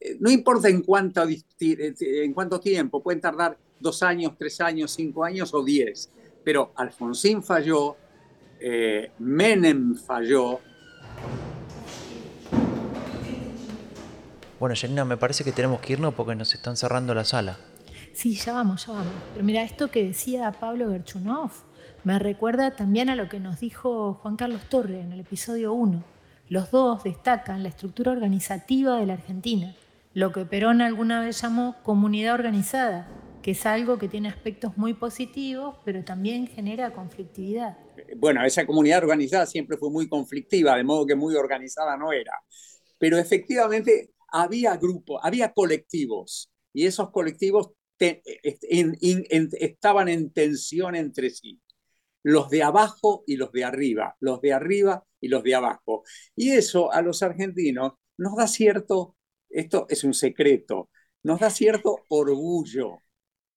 eh, 0.00 0.16
no 0.20 0.30
importa 0.30 0.68
en 0.68 0.82
cuánto, 0.82 1.22
en 1.60 2.32
cuánto 2.32 2.60
tiempo, 2.60 3.02
pueden 3.02 3.20
tardar 3.20 3.58
dos 3.80 4.02
años, 4.02 4.32
tres 4.38 4.60
años, 4.60 4.92
cinco 4.92 5.24
años 5.24 5.52
o 5.54 5.62
diez, 5.62 6.10
pero 6.44 6.72
Alfonsín 6.76 7.42
falló, 7.42 7.96
eh, 8.60 9.10
Menem 9.18 9.94
falló. 9.96 10.60
Bueno, 14.58 14.74
Janina, 14.76 15.04
me 15.04 15.16
parece 15.16 15.44
que 15.44 15.52
tenemos 15.52 15.80
que 15.80 15.92
irnos 15.92 16.14
porque 16.14 16.34
nos 16.34 16.52
están 16.54 16.76
cerrando 16.76 17.14
la 17.14 17.24
sala. 17.24 17.58
Sí, 18.12 18.34
ya 18.34 18.54
vamos, 18.54 18.86
ya 18.86 18.94
vamos. 18.94 19.12
Pero 19.32 19.44
mira, 19.44 19.62
esto 19.62 19.90
que 19.90 20.04
decía 20.04 20.50
Pablo 20.50 20.90
Gerchunov 20.90 21.52
me 22.02 22.18
recuerda 22.18 22.74
también 22.74 23.08
a 23.10 23.14
lo 23.16 23.28
que 23.28 23.38
nos 23.38 23.60
dijo 23.60 24.14
Juan 24.14 24.36
Carlos 24.36 24.62
Torre 24.68 25.00
en 25.00 25.12
el 25.12 25.20
episodio 25.20 25.72
1 25.72 26.17
los 26.48 26.70
dos 26.70 27.04
destacan 27.04 27.62
la 27.62 27.68
estructura 27.68 28.12
organizativa 28.12 28.98
de 28.98 29.06
la 29.06 29.14
Argentina, 29.14 29.76
lo 30.14 30.32
que 30.32 30.46
Perón 30.46 30.80
alguna 30.80 31.20
vez 31.20 31.42
llamó 31.42 31.76
comunidad 31.82 32.34
organizada, 32.34 33.08
que 33.42 33.50
es 33.50 33.66
algo 33.66 33.98
que 33.98 34.08
tiene 34.08 34.28
aspectos 34.28 34.78
muy 34.78 34.94
positivos, 34.94 35.76
pero 35.84 36.04
también 36.04 36.46
genera 36.46 36.92
conflictividad. 36.92 37.76
Bueno, 38.16 38.44
esa 38.44 38.66
comunidad 38.66 39.02
organizada 39.02 39.46
siempre 39.46 39.76
fue 39.76 39.90
muy 39.90 40.08
conflictiva, 40.08 40.76
de 40.76 40.84
modo 40.84 41.06
que 41.06 41.14
muy 41.14 41.34
organizada 41.34 41.96
no 41.96 42.12
era. 42.12 42.32
Pero 42.98 43.18
efectivamente 43.18 44.10
había 44.28 44.76
grupos, 44.76 45.20
había 45.22 45.52
colectivos, 45.52 46.50
y 46.72 46.86
esos 46.86 47.10
colectivos 47.10 47.70
estaban 49.58 50.08
en 50.08 50.32
tensión 50.32 50.94
entre 50.94 51.30
sí 51.30 51.60
los 52.22 52.50
de 52.50 52.62
abajo 52.62 53.24
y 53.26 53.36
los 53.36 53.52
de 53.52 53.64
arriba, 53.64 54.16
los 54.20 54.40
de 54.40 54.52
arriba 54.52 55.04
y 55.20 55.28
los 55.28 55.42
de 55.42 55.54
abajo. 55.54 56.02
Y 56.36 56.50
eso 56.50 56.92
a 56.92 57.02
los 57.02 57.22
argentinos 57.22 57.94
nos 58.16 58.36
da 58.36 58.46
cierto, 58.46 59.16
esto 59.48 59.86
es 59.88 60.04
un 60.04 60.14
secreto, 60.14 60.90
nos 61.22 61.40
da 61.40 61.50
cierto 61.50 62.04
orgullo. 62.08 63.02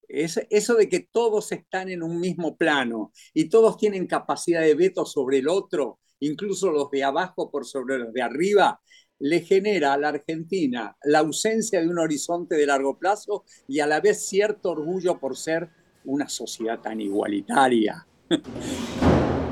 Es 0.08 0.40
eso 0.50 0.76
de 0.76 0.90
que 0.90 1.08
todos 1.12 1.52
están 1.52 1.90
en 1.90 2.04
un 2.04 2.20
mismo 2.20 2.58
plano 2.58 3.12
y 3.34 3.50
todos 3.50 3.78
tienen 3.78 4.08
capacidad 4.08 4.62
de 4.62 4.76
veto 4.76 5.06
sobre 5.06 5.40
el 5.40 5.48
otro, 5.48 6.00
incluso 6.20 6.70
los 6.72 6.92
de 6.92 7.04
abajo 7.04 7.50
por 7.50 7.66
sobre 7.66 7.98
los 7.98 8.12
de 8.14 8.22
arriba, 8.22 8.82
le 9.20 9.42
genera 9.42 9.94
a 9.94 9.98
la 9.98 10.10
Argentina 10.10 10.98
la 11.04 11.20
ausencia 11.20 11.80
de 11.80 11.88
un 11.88 12.00
horizonte 12.00 12.56
de 12.56 12.66
largo 12.66 12.98
plazo 12.98 13.46
y 13.68 13.80
a 13.80 13.88
la 13.88 14.02
vez 14.02 14.26
cierto 14.28 14.72
orgullo 14.72 15.20
por 15.20 15.38
ser 15.38 15.70
una 16.06 16.28
sociedad 16.28 16.82
tan 16.82 17.00
igualitaria. 17.00 18.06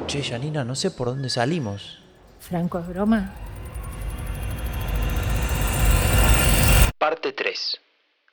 Che, 0.07 0.23
Janina, 0.23 0.63
no 0.63 0.75
sé 0.75 0.91
por 0.91 1.07
dónde 1.07 1.29
salimos. 1.29 1.99
Franco, 2.39 2.79
¿es 2.79 2.87
broma? 2.87 3.33
Parte 6.97 7.33
3. 7.33 7.79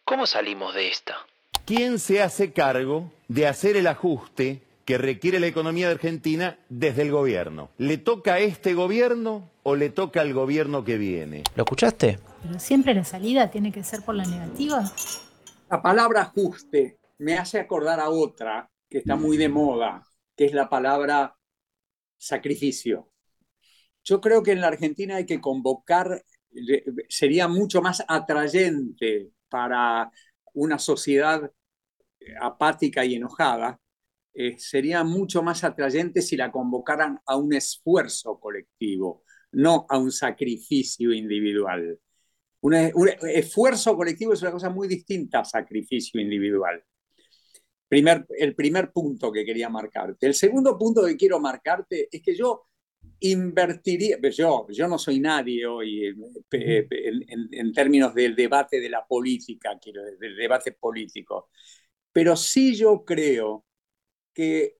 ¿Cómo 0.04 0.26
salimos 0.26 0.74
de 0.74 0.88
esta? 0.88 1.16
¿Quién 1.64 1.98
se 1.98 2.22
hace 2.22 2.52
cargo 2.52 3.10
de 3.28 3.46
hacer 3.46 3.76
el 3.76 3.88
ajuste 3.88 4.62
que 4.84 4.98
requiere 4.98 5.40
la 5.40 5.48
economía 5.48 5.88
de 5.88 5.94
Argentina 5.94 6.58
desde 6.68 7.02
el 7.02 7.10
gobierno? 7.10 7.70
¿Le 7.76 7.98
toca 7.98 8.34
a 8.34 8.38
este 8.38 8.74
gobierno 8.74 9.50
o 9.64 9.74
le 9.74 9.90
toca 9.90 10.20
al 10.20 10.32
gobierno 10.32 10.84
que 10.84 10.96
viene? 10.96 11.42
¿Lo 11.56 11.64
escuchaste? 11.64 12.20
Pero 12.42 12.60
siempre 12.60 12.94
la 12.94 13.04
salida 13.04 13.50
tiene 13.50 13.72
que 13.72 13.82
ser 13.82 14.02
por 14.02 14.14
la 14.14 14.24
negativa. 14.24 14.84
La 15.68 15.82
palabra 15.82 16.22
ajuste 16.22 16.98
me 17.18 17.36
hace 17.36 17.58
acordar 17.58 17.98
a 17.98 18.10
otra 18.10 18.70
que 18.88 18.98
está 18.98 19.16
muy 19.16 19.36
de 19.36 19.48
moda, 19.48 20.04
que 20.36 20.44
es 20.44 20.52
la 20.52 20.68
palabra 20.68 21.36
sacrificio. 22.16 23.10
Yo 24.04 24.20
creo 24.20 24.42
que 24.42 24.52
en 24.52 24.60
la 24.60 24.68
Argentina 24.68 25.16
hay 25.16 25.26
que 25.26 25.40
convocar, 25.40 26.24
sería 27.08 27.48
mucho 27.48 27.82
más 27.82 28.04
atrayente 28.06 29.32
para 29.48 30.10
una 30.54 30.78
sociedad 30.78 31.50
apática 32.40 33.04
y 33.04 33.14
enojada, 33.14 33.80
eh, 34.34 34.58
sería 34.58 35.02
mucho 35.02 35.42
más 35.42 35.64
atrayente 35.64 36.22
si 36.22 36.36
la 36.36 36.52
convocaran 36.52 37.20
a 37.26 37.36
un 37.36 37.54
esfuerzo 37.54 38.38
colectivo, 38.38 39.24
no 39.52 39.86
a 39.88 39.98
un 39.98 40.12
sacrificio 40.12 41.12
individual. 41.12 41.98
un 42.60 42.74
esfuerzo 42.74 43.96
colectivo 43.96 44.32
es 44.32 44.42
una 44.42 44.50
cosa 44.52 44.70
muy 44.70 44.88
distinta 44.88 45.40
a 45.40 45.44
sacrificio 45.44 46.20
individual. 46.20 46.82
Primer, 47.88 48.26
el 48.38 48.54
primer 48.54 48.92
punto 48.92 49.32
que 49.32 49.44
quería 49.44 49.68
marcarte. 49.68 50.26
El 50.26 50.34
segundo 50.34 50.76
punto 50.78 51.04
que 51.04 51.16
quiero 51.16 51.40
marcarte 51.40 52.08
es 52.10 52.22
que 52.22 52.34
yo 52.34 52.66
invertiría, 53.20 54.18
pues 54.20 54.36
yo, 54.36 54.66
yo 54.70 54.88
no 54.88 54.98
soy 54.98 55.20
nadie 55.20 55.66
hoy 55.66 56.06
eh, 56.50 56.88
en, 56.90 57.72
términos 57.72 58.14
del 58.14 58.34
debate 58.36 58.80
de 58.80 58.90
la 58.90 59.06
política, 59.06 59.78
quiero 59.80 60.02
del 60.04 60.36
debate 60.36 60.72
político, 60.72 61.48
pero 62.12 62.36
sí 62.36 62.74
yo 62.74 63.04
creo 63.04 63.64
que 64.34 64.78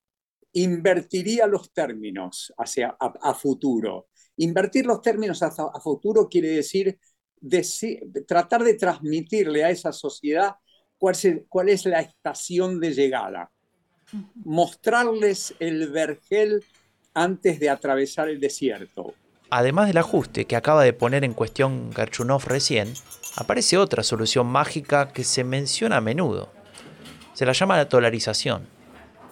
invertiría 0.53 1.47
los 1.47 1.73
términos 1.73 2.53
hacia 2.59 2.97
a, 2.99 3.35
futuro. 3.35 4.09
Invertir 4.39 4.87
los 4.87 5.01
términos 5.03 5.43
a, 5.43 5.47
a 5.47 5.81
futuro 5.81 6.29
quiere 6.29 6.49
decir, 6.49 6.99
tratar 8.27 8.65
de 8.65 8.75
transmitirle 8.75 9.65
a 9.65 9.71
esa 9.71 9.93
sociedad 9.93 10.57
cuál 10.99 11.15
es, 11.15 11.29
cuál 11.49 11.69
es 11.69 11.87
la 11.87 12.01
estación 12.01 12.81
de 12.81 12.93
llegada. 12.93 13.51
Mostrarles 14.45 15.55
el 15.59 15.91
vergel 15.91 16.65
antes 17.15 17.59
de 17.59 17.71
atravesar 17.71 18.29
el 18.29 18.41
desierto. 18.41 19.15
Además 19.51 19.87
del 19.87 19.99
ajuste 19.99 20.45
que 20.45 20.57
acaba 20.57 20.83
de 20.83 20.93
poner 20.93 21.25
en 21.25 21.33
cuestión 21.33 21.93
Gerchunov 21.93 22.45
recién, 22.47 22.93
aparece 23.37 23.79
otra 23.79 24.03
solución 24.03 24.47
mágica 24.47 25.09
que 25.09 25.25
se 25.25 25.45
menciona 25.45 25.99
a 25.99 26.01
menudo. 26.01 26.53
Se 27.35 27.47
la 27.47 27.53
llama 27.53 27.77
la 27.77 27.85
dolarización. 27.85 28.67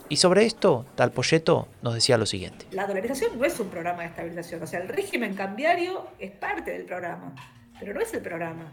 Y 0.09 0.17
sobre 0.17 0.45
esto, 0.45 0.85
Tal 0.95 1.13
Polleto 1.13 1.69
nos 1.83 1.95
decía 1.95 2.19
lo 2.19 2.27
siguiente. 2.27 2.67
La 2.71 2.87
dolarización 2.87 3.39
no 3.39 3.45
es 3.45 3.59
un 3.59 3.69
programa 3.69 4.03
de 4.03 4.09
estabilización, 4.09 4.63
o 4.63 4.67
sea, 4.67 4.81
el 4.81 4.89
régimen 4.89 5.35
cambiario 5.35 6.07
es 6.19 6.31
parte 6.31 6.73
del 6.73 6.85
programa, 6.85 7.35
pero 7.81 7.95
no 7.95 8.01
es 8.01 8.13
el 8.15 8.21
programa. 8.21 8.73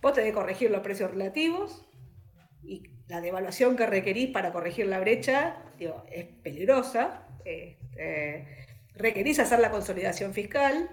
Vos 0.00 0.12
tenés 0.12 0.30
que 0.30 0.34
corregir 0.34 0.70
los 0.70 0.80
precios 0.80 1.10
relativos 1.10 1.84
y 2.68 2.82
la 3.08 3.20
devaluación 3.20 3.76
que 3.76 3.86
requerís 3.86 4.30
para 4.30 4.52
corregir 4.52 4.86
la 4.86 5.00
brecha 5.00 5.56
es 6.10 6.24
peligrosa, 6.42 7.26
este, 7.44 8.46
requerís 8.94 9.38
hacer 9.38 9.60
la 9.60 9.70
consolidación 9.70 10.34
fiscal, 10.34 10.90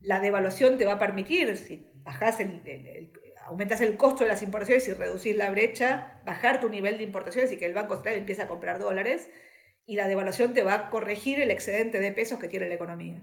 la 0.00 0.20
devaluación 0.20 0.78
te 0.78 0.84
va 0.84 0.92
a 0.92 0.98
permitir, 0.98 1.56
si 1.56 1.90
bajás 2.04 2.38
el, 2.38 3.10
aumentas 3.44 3.80
el 3.80 3.96
costo 3.96 4.22
de 4.22 4.30
las 4.30 4.42
importaciones 4.42 4.86
y 4.86 4.92
reducís 4.92 5.36
la 5.36 5.50
brecha, 5.50 6.20
bajar 6.24 6.60
tu 6.60 6.68
nivel 6.68 6.98
de 6.98 7.04
importaciones 7.04 7.50
y 7.50 7.56
que 7.56 7.66
el 7.66 7.74
Banco 7.74 7.94
Central 7.94 8.16
empiece 8.16 8.42
a 8.42 8.48
comprar 8.48 8.78
dólares, 8.78 9.28
y 9.84 9.96
la 9.96 10.06
devaluación 10.06 10.54
te 10.54 10.62
va 10.62 10.74
a 10.74 10.90
corregir 10.90 11.40
el 11.40 11.50
excedente 11.50 11.98
de 11.98 12.12
pesos 12.12 12.38
que 12.38 12.48
tiene 12.48 12.68
la 12.68 12.74
economía. 12.74 13.22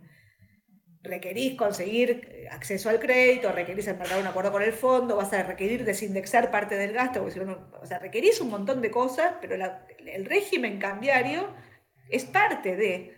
Requerís 1.05 1.55
conseguir 1.55 2.47
acceso 2.51 2.89
al 2.89 2.99
crédito, 2.99 3.51
requerís 3.51 3.87
embarcar 3.87 4.19
un 4.19 4.27
acuerdo 4.27 4.51
con 4.51 4.63
el 4.63 4.73
fondo, 4.73 5.15
vas 5.15 5.31
a 5.33 5.43
requerir 5.43 5.85
desindexar 5.85 6.49
parte 6.49 6.75
del 6.75 6.93
gasto, 6.93 7.23
o 7.23 7.85
sea, 7.85 7.99
requerís 7.99 8.41
un 8.41 8.49
montón 8.49 8.81
de 8.81 8.89
cosas, 8.89 9.35
pero 9.39 9.55
el 9.55 10.25
régimen 10.25 10.79
cambiario 10.79 11.53
es 12.09 12.25
parte 12.25 12.75
de. 12.75 13.13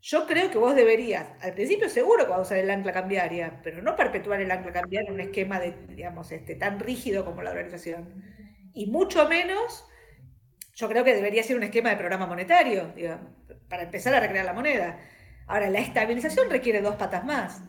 Yo 0.00 0.26
creo 0.26 0.50
que 0.50 0.58
vos 0.58 0.74
deberías, 0.74 1.28
al 1.40 1.54
principio 1.54 1.88
seguro 1.88 2.24
que 2.24 2.30
vas 2.30 2.40
a 2.40 2.42
usar 2.42 2.58
el 2.58 2.70
ancla 2.70 2.92
cambiaria, 2.92 3.60
pero 3.62 3.80
no 3.82 3.94
perpetuar 3.94 4.40
el 4.40 4.50
ancla 4.50 4.72
cambiaria 4.72 5.08
en 5.08 5.14
un 5.14 5.20
esquema 5.20 5.60
de, 5.60 5.74
digamos, 5.90 6.32
este, 6.32 6.56
tan 6.56 6.80
rígido 6.80 7.24
como 7.24 7.42
la 7.42 7.50
organización. 7.50 8.22
Y 8.74 8.86
mucho 8.86 9.28
menos, 9.28 9.86
yo 10.74 10.88
creo 10.88 11.04
que 11.04 11.14
debería 11.14 11.44
ser 11.44 11.56
un 11.56 11.62
esquema 11.62 11.90
de 11.90 11.96
programa 11.96 12.26
monetario, 12.26 12.92
para 13.68 13.84
empezar 13.84 14.12
a 14.14 14.20
recrear 14.20 14.44
la 14.44 14.52
moneda. 14.52 14.98
Ahora, 15.46 15.70
la 15.70 15.80
estabilización 15.80 16.50
requiere 16.50 16.80
dos 16.80 16.96
patas 16.96 17.24
más. 17.24 17.60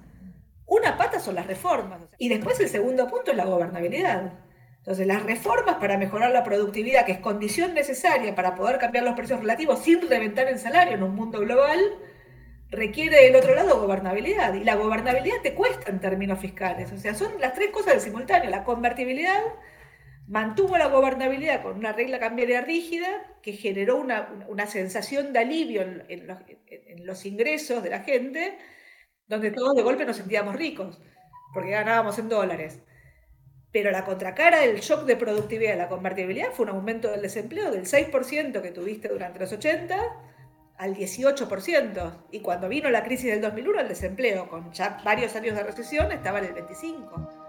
Una 0.66 0.98
pata 0.98 1.20
son 1.20 1.36
las 1.36 1.48
reformas. 1.48 2.02
Y 2.18 2.30
después 2.30 2.60
el 2.60 2.70
segundo 2.70 3.08
punto 3.08 3.32
es 3.32 3.38
la 3.38 3.46
gobernabilidad. 3.46 4.34
Entonces, 4.78 5.08
las 5.08 5.24
reformas 5.24 5.76
para 5.76 5.98
mejorar 5.98 6.32
la 6.32 6.44
productividad, 6.44 7.06
que 7.06 7.14
es 7.14 7.20
condición 7.20 7.74
necesaria 7.74 8.36
para 8.36 8.56
poder 8.56 8.80
cambiar 8.80 9.06
los 9.06 9.16
precios 9.16 9.40
relativos 9.40 9.80
sin 9.80 10.10
reventar 10.10 10.48
el 10.48 10.60
salario 10.60 10.96
en 10.96 11.04
un 11.04 11.16
mundo 11.16 11.40
global, 11.40 11.80
requiere 12.70 13.24
del 13.24 13.36
otro 13.36 13.56
lado 13.56 13.80
gobernabilidad. 13.80 14.54
Y 14.56 14.64
la 14.64 14.76
gobernabilidad 14.76 15.38
te 15.42 15.54
cuesta 15.54 15.90
en 15.90 16.00
términos 16.00 16.40
fiscales. 16.40 16.92
O 16.92 16.98
sea, 16.98 17.14
son 17.16 17.40
las 17.40 17.54
tres 17.54 17.70
cosas 17.72 17.94
del 17.94 18.02
simultáneo. 18.02 18.50
La 18.50 18.64
convertibilidad 18.64 19.42
mantuvo 20.28 20.78
la 20.78 20.88
gobernabilidad 20.88 21.62
con 21.62 21.78
una 21.78 21.94
regla 21.94 22.20
cambiaria 22.20 22.62
rígida 22.62 23.08
que 23.42 23.54
generó 23.54 23.98
una, 23.98 24.68
sensación 24.68 25.34
de 25.34 25.40
alivio 25.40 25.82
en, 25.82 26.28
los, 26.28 26.38
en 26.68 27.06
los 27.06 27.26
ingresos 27.26 27.84
de 27.84 27.90
la 27.90 28.00
gente, 28.00 28.58
donde 29.28 29.52
todos 29.52 29.76
de 29.76 29.84
golpe 29.84 30.06
nos 30.06 30.18
sentíamos 30.18 30.56
ricos, 30.56 31.02
porque 31.54 31.72
ganábamos 31.72 32.18
en 32.20 32.30
dólares. 32.30 32.80
Pero 33.72 33.90
la 33.90 34.06
contracara 34.06 34.62
del 34.62 34.80
shock 34.82 35.06
de 35.06 35.16
productividad 35.16 35.76
la 35.78 35.90
convertibilidad 35.90 36.52
fue 36.52 36.66
un 36.66 36.74
aumento 36.74 37.10
del 37.10 37.24
desempleo 37.24 37.72
del 37.72 37.86
6% 37.86 38.62
que 38.62 38.72
tuviste 38.72 39.08
durante 39.08 39.40
los 39.40 39.52
80 39.52 40.00
al 40.78 40.96
18%. 40.96 42.26
Y 42.32 42.42
cuando 42.42 42.70
vino 42.70 42.90
la 42.92 43.04
crisis 43.04 43.32
del 43.32 43.42
2001, 43.42 43.80
el 43.82 43.88
desempleo, 43.88 44.48
con 44.48 44.72
ya 44.74 45.02
varios 45.04 45.36
años 45.36 45.56
de 45.56 45.64
recesión, 45.64 46.12
estaba 46.12 46.40
en 46.40 46.46
el 46.46 46.56
25%. 46.56 47.43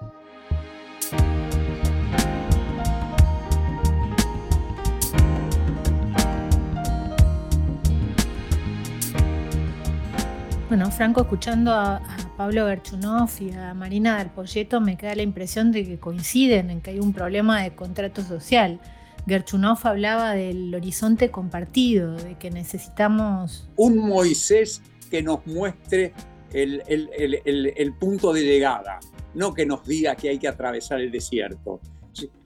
Bueno, 10.74 10.90
Franco, 10.90 11.20
escuchando 11.20 11.70
a, 11.70 12.02
Pablo 12.36 12.66
Gerchunov 12.66 13.30
y 13.38 13.52
a 13.52 13.74
Marina 13.74 14.18
del 14.18 14.30
Polleto, 14.30 14.80
me 14.80 14.96
queda 14.96 15.14
la 15.14 15.22
impresión 15.22 15.70
de 15.70 15.84
que 15.84 16.00
coinciden 16.00 16.68
en 16.68 16.80
que 16.80 16.90
hay 16.90 16.98
un 16.98 17.12
problema 17.12 17.62
de 17.62 17.76
contrato 17.76 18.24
social. 18.24 18.80
Gerchunov 19.24 19.78
hablaba 19.84 20.32
del 20.32 20.74
horizonte 20.74 21.30
compartido, 21.30 22.16
de 22.16 22.34
que 22.38 22.50
necesitamos... 22.50 23.70
Un 23.76 23.98
Moisés 23.98 24.82
que 25.12 25.22
nos 25.22 25.46
muestre 25.46 26.12
el 26.52 27.94
punto 28.00 28.32
de 28.32 28.42
llegada, 28.42 28.98
no 29.32 29.54
que 29.54 29.66
nos 29.66 29.86
diga 29.86 30.16
que 30.16 30.30
hay 30.30 30.40
que 30.40 30.48
atravesar 30.48 31.00
el 31.00 31.12
desierto. 31.12 31.80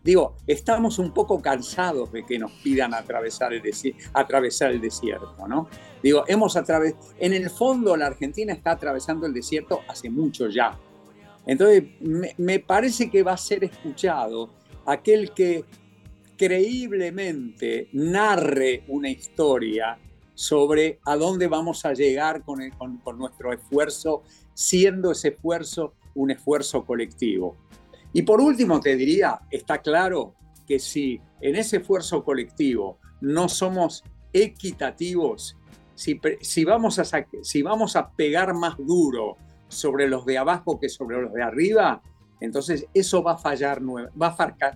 Digo, 0.03 0.37
estamos 0.47 0.99
un 0.99 1.13
poco 1.13 1.41
cansados 1.43 2.11
de 2.13 2.25
que 2.25 2.39
nos 2.39 2.53
pidan 2.53 2.95
atravesar 2.95 3.53
el, 3.53 3.63
atravesar 4.13 4.71
el 4.71 4.81
desierto, 4.81 5.47
¿no? 5.47 5.69
Digo, 6.03 6.25
hemos 6.29 6.57
atravesado, 6.57 7.03
en 7.19 7.33
el 7.35 7.51
fondo 7.51 7.97
la 7.97 8.07
Argentina 8.07 8.53
está 8.53 8.73
atravesando 8.73 9.27
el 9.27 9.35
desierto 9.35 9.81
hace 9.89 10.09
mucho 10.09 10.49
ya. 10.49 10.79
Entonces, 11.47 11.85
me, 12.37 12.59
parece 12.61 13.11
que 13.11 13.23
va 13.23 13.33
a 13.33 13.37
ser 13.37 13.65
escuchado 13.65 14.51
aquel 14.87 15.33
que 15.33 15.65
creíblemente 16.37 17.89
narre 17.93 18.85
una 18.89 19.11
historia 19.11 19.99
sobre 20.35 21.01
a 21.05 21.17
dónde 21.17 21.49
vamos 21.49 21.85
a 21.85 21.93
llegar 21.93 22.45
con, 22.45 22.61
con 23.03 23.19
nuestro 23.19 23.53
esfuerzo, 23.53 24.23
siendo 24.55 25.11
ese 25.11 25.29
esfuerzo 25.29 25.95
un 26.15 26.31
esfuerzo 26.31 26.85
colectivo. 26.85 27.57
Y 28.19 28.23
por 28.23 28.41
último 28.41 28.81
te 28.81 28.97
diría, 28.97 29.43
está 29.49 29.79
claro 29.79 30.35
que 30.67 30.81
si 30.81 31.21
en 31.41 31.55
ese 31.55 31.77
esfuerzo 31.77 32.25
colectivo 32.25 32.99
no 33.21 33.49
somos 33.49 34.03
equitativos, 34.33 35.57
si, 35.95 36.65
vamos, 36.65 36.99
a, 36.99 37.05
si 37.43 37.63
vamos 37.63 37.95
a 37.95 38.11
pegar 38.11 38.55
más 38.55 38.77
duro 38.77 39.37
sobre 39.69 40.09
los 40.09 40.27
de 40.27 40.37
abajo 40.37 40.81
que 40.81 40.89
sobre 40.89 41.23
los 41.23 41.33
de 41.33 41.45
arriba, 41.45 42.03
entonces 42.41 42.87
eso 42.93 43.23
va 43.23 43.35
a 43.35 43.39
fallar, 43.39 43.81
va 43.81 44.27
a 44.27 44.35
farcar, 44.35 44.75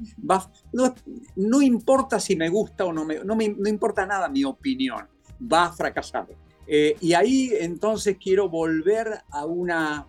no, 0.72 0.94
no, 1.34 1.62
importa 1.62 2.20
si 2.20 2.36
me 2.36 2.48
gusta 2.48 2.84
o 2.84 2.92
no 2.92 3.04
me, 3.04 3.24
no, 3.24 3.34
me, 3.34 3.48
no 3.48 3.68
importa 3.68 4.06
nada 4.06 4.28
mi 4.28 4.44
opinión, 4.44 5.08
va 5.52 5.64
a 5.64 5.72
fracasar. 5.72 6.28
Eh, 6.68 6.94
y 7.00 7.12
ahí 7.14 7.50
entonces 7.58 8.18
quiero 8.22 8.48
volver 8.48 9.24
a, 9.30 9.46
una, 9.46 10.06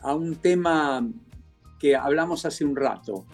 a 0.00 0.14
un 0.14 0.36
tema 0.36 1.04
que 1.78 1.96
hablamos 1.96 2.44
hace 2.44 2.64
un 2.64 2.76
rato. 2.76 3.24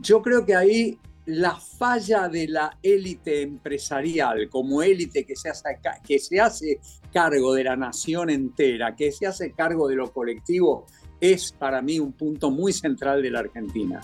Yo 0.00 0.22
creo 0.22 0.44
que 0.46 0.54
ahí 0.54 0.98
la 1.26 1.54
falla 1.56 2.28
de 2.28 2.48
la 2.48 2.76
élite 2.82 3.42
empresarial 3.42 4.48
como 4.48 4.82
élite 4.82 5.24
que 5.24 5.36
se, 5.36 5.50
hace, 5.50 5.78
que 6.04 6.18
se 6.18 6.40
hace 6.40 6.80
cargo 7.12 7.54
de 7.54 7.64
la 7.64 7.76
nación 7.76 8.30
entera, 8.30 8.96
que 8.96 9.12
se 9.12 9.26
hace 9.26 9.52
cargo 9.52 9.88
de 9.88 9.96
lo 9.96 10.12
colectivo, 10.12 10.86
es 11.20 11.52
para 11.52 11.82
mí 11.82 12.00
un 12.00 12.12
punto 12.12 12.50
muy 12.50 12.72
central 12.72 13.22
de 13.22 13.30
la 13.30 13.40
Argentina. 13.40 14.00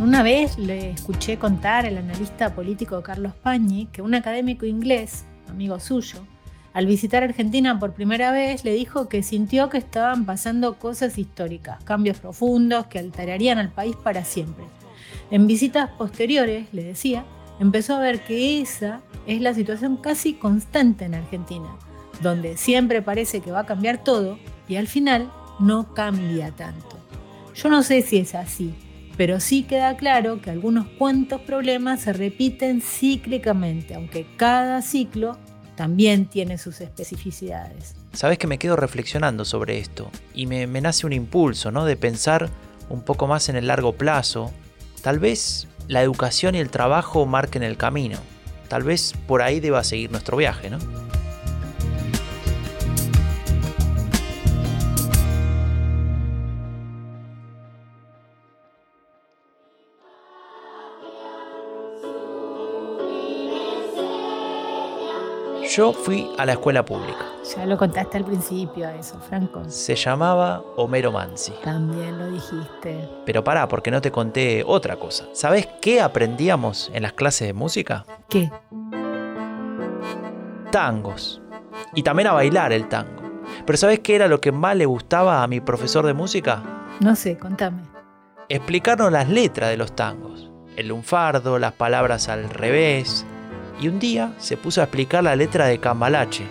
Una 0.00 0.22
vez 0.22 0.56
le 0.58 0.90
escuché 0.90 1.38
contar 1.38 1.84
al 1.84 1.98
analista 1.98 2.54
político 2.54 3.02
Carlos 3.02 3.34
Pañi 3.34 3.86
que 3.86 4.00
un 4.00 4.14
académico 4.14 4.64
inglés, 4.64 5.24
amigo 5.48 5.80
suyo, 5.80 6.24
al 6.72 6.86
visitar 6.86 7.22
Argentina 7.22 7.78
por 7.78 7.94
primera 7.94 8.30
vez, 8.30 8.64
le 8.64 8.72
dijo 8.72 9.08
que 9.08 9.22
sintió 9.22 9.68
que 9.70 9.78
estaban 9.78 10.26
pasando 10.26 10.78
cosas 10.78 11.18
históricas, 11.18 11.82
cambios 11.84 12.18
profundos 12.18 12.86
que 12.86 12.98
alterarían 12.98 13.58
al 13.58 13.70
país 13.70 13.96
para 13.96 14.24
siempre. 14.24 14.64
En 15.30 15.46
visitas 15.46 15.90
posteriores, 15.90 16.66
le 16.72 16.84
decía, 16.84 17.24
empezó 17.58 17.96
a 17.96 18.00
ver 18.00 18.20
que 18.20 18.60
esa 18.60 19.00
es 19.26 19.40
la 19.40 19.54
situación 19.54 19.96
casi 19.96 20.34
constante 20.34 21.04
en 21.04 21.14
Argentina, 21.14 21.68
donde 22.22 22.56
siempre 22.56 23.02
parece 23.02 23.40
que 23.40 23.50
va 23.50 23.60
a 23.60 23.66
cambiar 23.66 24.04
todo 24.04 24.38
y 24.68 24.76
al 24.76 24.86
final 24.86 25.30
no 25.58 25.94
cambia 25.94 26.50
tanto. 26.52 26.96
Yo 27.54 27.68
no 27.68 27.82
sé 27.82 28.02
si 28.02 28.18
es 28.18 28.34
así, 28.34 28.74
pero 29.16 29.40
sí 29.40 29.64
queda 29.64 29.96
claro 29.96 30.40
que 30.40 30.50
algunos 30.50 30.86
cuantos 30.86 31.40
problemas 31.40 32.02
se 32.02 32.12
repiten 32.12 32.80
cíclicamente, 32.80 33.94
aunque 33.94 34.26
cada 34.36 34.80
ciclo 34.80 35.36
también 35.78 36.26
tiene 36.26 36.58
sus 36.58 36.80
especificidades. 36.80 37.94
Sabes 38.12 38.36
que 38.36 38.48
me 38.48 38.58
quedo 38.58 38.74
reflexionando 38.74 39.44
sobre 39.44 39.78
esto 39.78 40.10
y 40.34 40.46
me, 40.46 40.66
me 40.66 40.80
nace 40.80 41.06
un 41.06 41.12
impulso, 41.12 41.70
¿no? 41.70 41.84
De 41.84 41.96
pensar 41.96 42.50
un 42.88 43.02
poco 43.02 43.28
más 43.28 43.48
en 43.48 43.54
el 43.54 43.68
largo 43.68 43.92
plazo. 43.92 44.52
Tal 45.02 45.20
vez 45.20 45.68
la 45.86 46.02
educación 46.02 46.56
y 46.56 46.58
el 46.58 46.70
trabajo 46.70 47.26
marquen 47.26 47.62
el 47.62 47.76
camino. 47.76 48.18
Tal 48.66 48.82
vez 48.82 49.14
por 49.28 49.40
ahí 49.40 49.60
deba 49.60 49.84
seguir 49.84 50.10
nuestro 50.10 50.36
viaje, 50.36 50.68
¿no? 50.68 50.78
Yo 65.68 65.92
fui 65.92 66.30
a 66.38 66.46
la 66.46 66.52
escuela 66.52 66.82
pública. 66.82 67.26
Ya 67.54 67.66
lo 67.66 67.76
contaste 67.76 68.16
al 68.16 68.24
principio 68.24 68.88
eso, 68.88 69.20
Franco. 69.28 69.68
Se 69.68 69.94
llamaba 69.94 70.62
Homero 70.76 71.12
Mansi. 71.12 71.52
También 71.62 72.18
lo 72.18 72.30
dijiste. 72.30 73.06
Pero 73.26 73.44
pará, 73.44 73.68
porque 73.68 73.90
no 73.90 74.00
te 74.00 74.10
conté 74.10 74.64
otra 74.66 74.96
cosa. 74.96 75.26
¿Sabes 75.34 75.68
qué 75.82 76.00
aprendíamos 76.00 76.90
en 76.94 77.02
las 77.02 77.12
clases 77.12 77.48
de 77.48 77.52
música? 77.52 78.06
¿Qué? 78.30 78.50
Tangos. 80.72 81.42
Y 81.94 82.02
también 82.02 82.28
a 82.28 82.32
bailar 82.32 82.72
el 82.72 82.88
tango. 82.88 83.22
Pero 83.66 83.76
¿sabes 83.76 84.00
qué 84.00 84.16
era 84.16 84.26
lo 84.26 84.40
que 84.40 84.52
más 84.52 84.74
le 84.74 84.86
gustaba 84.86 85.42
a 85.42 85.48
mi 85.48 85.60
profesor 85.60 86.06
de 86.06 86.14
música? 86.14 86.62
No 87.00 87.14
sé, 87.14 87.36
contame. 87.36 87.82
Explicarnos 88.48 89.12
las 89.12 89.28
letras 89.28 89.68
de 89.68 89.76
los 89.76 89.94
tangos. 89.94 90.50
El 90.76 90.88
lunfardo, 90.88 91.58
las 91.58 91.72
palabras 91.74 92.30
al 92.30 92.48
revés, 92.48 93.26
y 93.80 93.88
un 93.88 93.98
día 93.98 94.32
se 94.38 94.56
puso 94.56 94.80
a 94.80 94.84
explicar 94.84 95.24
la 95.24 95.36
letra 95.36 95.66
de 95.66 95.78
Cambalache. 95.78 96.46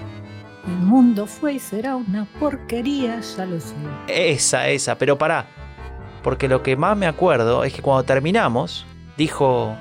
El 0.65 0.85
mundo 0.85 1.25
fue 1.25 1.53
y 1.53 1.59
será 1.59 1.95
una 1.95 2.25
porquería, 2.39 3.21
ya 3.21 3.45
lo 3.45 3.59
sé. 3.59 3.75
Esa, 4.07 4.67
esa, 4.67 4.97
pero 4.97 5.17
pará. 5.17 5.45
Porque 6.23 6.47
lo 6.47 6.61
que 6.61 6.75
más 6.75 6.97
me 6.97 7.07
acuerdo 7.07 7.63
es 7.63 7.73
que 7.73 7.81
cuando 7.81 8.03
terminamos, 8.03 8.85
dijo, 9.17 9.75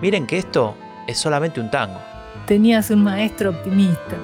miren 0.00 0.26
que 0.26 0.38
esto 0.38 0.76
es 1.08 1.18
solamente 1.18 1.60
un 1.60 1.70
tango. 1.70 2.00
Tenías 2.46 2.90
un 2.90 3.02
maestro 3.02 3.50
optimista. 3.50 4.16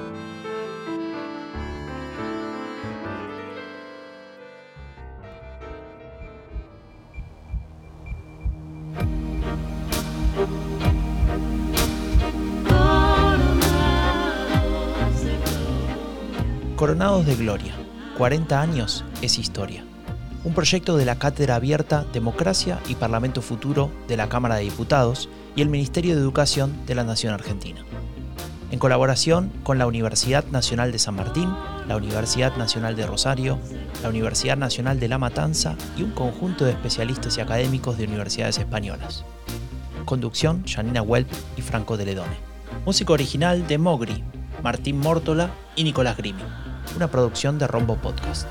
De 17.23 17.35
Gloria, 17.35 17.73
40 18.17 18.59
años 18.59 19.05
es 19.21 19.39
historia. 19.39 19.85
Un 20.43 20.53
proyecto 20.53 20.97
de 20.97 21.05
la 21.05 21.17
Cátedra 21.17 21.55
Abierta 21.55 22.05
Democracia 22.11 22.81
y 22.89 22.95
Parlamento 22.95 23.41
Futuro 23.41 23.89
de 24.09 24.17
la 24.17 24.27
Cámara 24.27 24.55
de 24.55 24.65
Diputados 24.65 25.29
y 25.55 25.61
el 25.61 25.69
Ministerio 25.69 26.13
de 26.13 26.21
Educación 26.21 26.85
de 26.85 26.93
la 26.93 27.05
Nación 27.05 27.33
Argentina. 27.33 27.79
En 28.69 28.79
colaboración 28.79 29.49
con 29.63 29.77
la 29.77 29.87
Universidad 29.87 30.43
Nacional 30.47 30.91
de 30.91 30.99
San 30.99 31.15
Martín, 31.15 31.49
la 31.87 31.95
Universidad 31.95 32.57
Nacional 32.57 32.97
de 32.97 33.07
Rosario, 33.07 33.59
la 34.03 34.09
Universidad 34.09 34.57
Nacional 34.57 34.99
de 34.99 35.07
La 35.07 35.17
Matanza 35.17 35.77
y 35.97 36.03
un 36.03 36.11
conjunto 36.11 36.65
de 36.65 36.71
especialistas 36.71 37.37
y 37.37 37.41
académicos 37.41 37.97
de 37.97 38.07
universidades 38.07 38.57
españolas. 38.57 39.23
Conducción, 40.03 40.65
Janina 40.67 41.01
Welp 41.01 41.31
y 41.55 41.61
Franco 41.61 41.95
de 41.95 42.07
Ledone. 42.07 42.35
Música 42.85 43.13
original 43.13 43.65
de 43.67 43.77
Mogri, 43.77 44.21
Martín 44.61 44.99
Mórtola 44.99 45.49
y 45.77 45.85
Nicolás 45.85 46.17
Grimi 46.17 46.43
una 46.95 47.07
producción 47.07 47.57
de 47.57 47.67
Rombo 47.67 47.95
Podcast. 47.97 48.47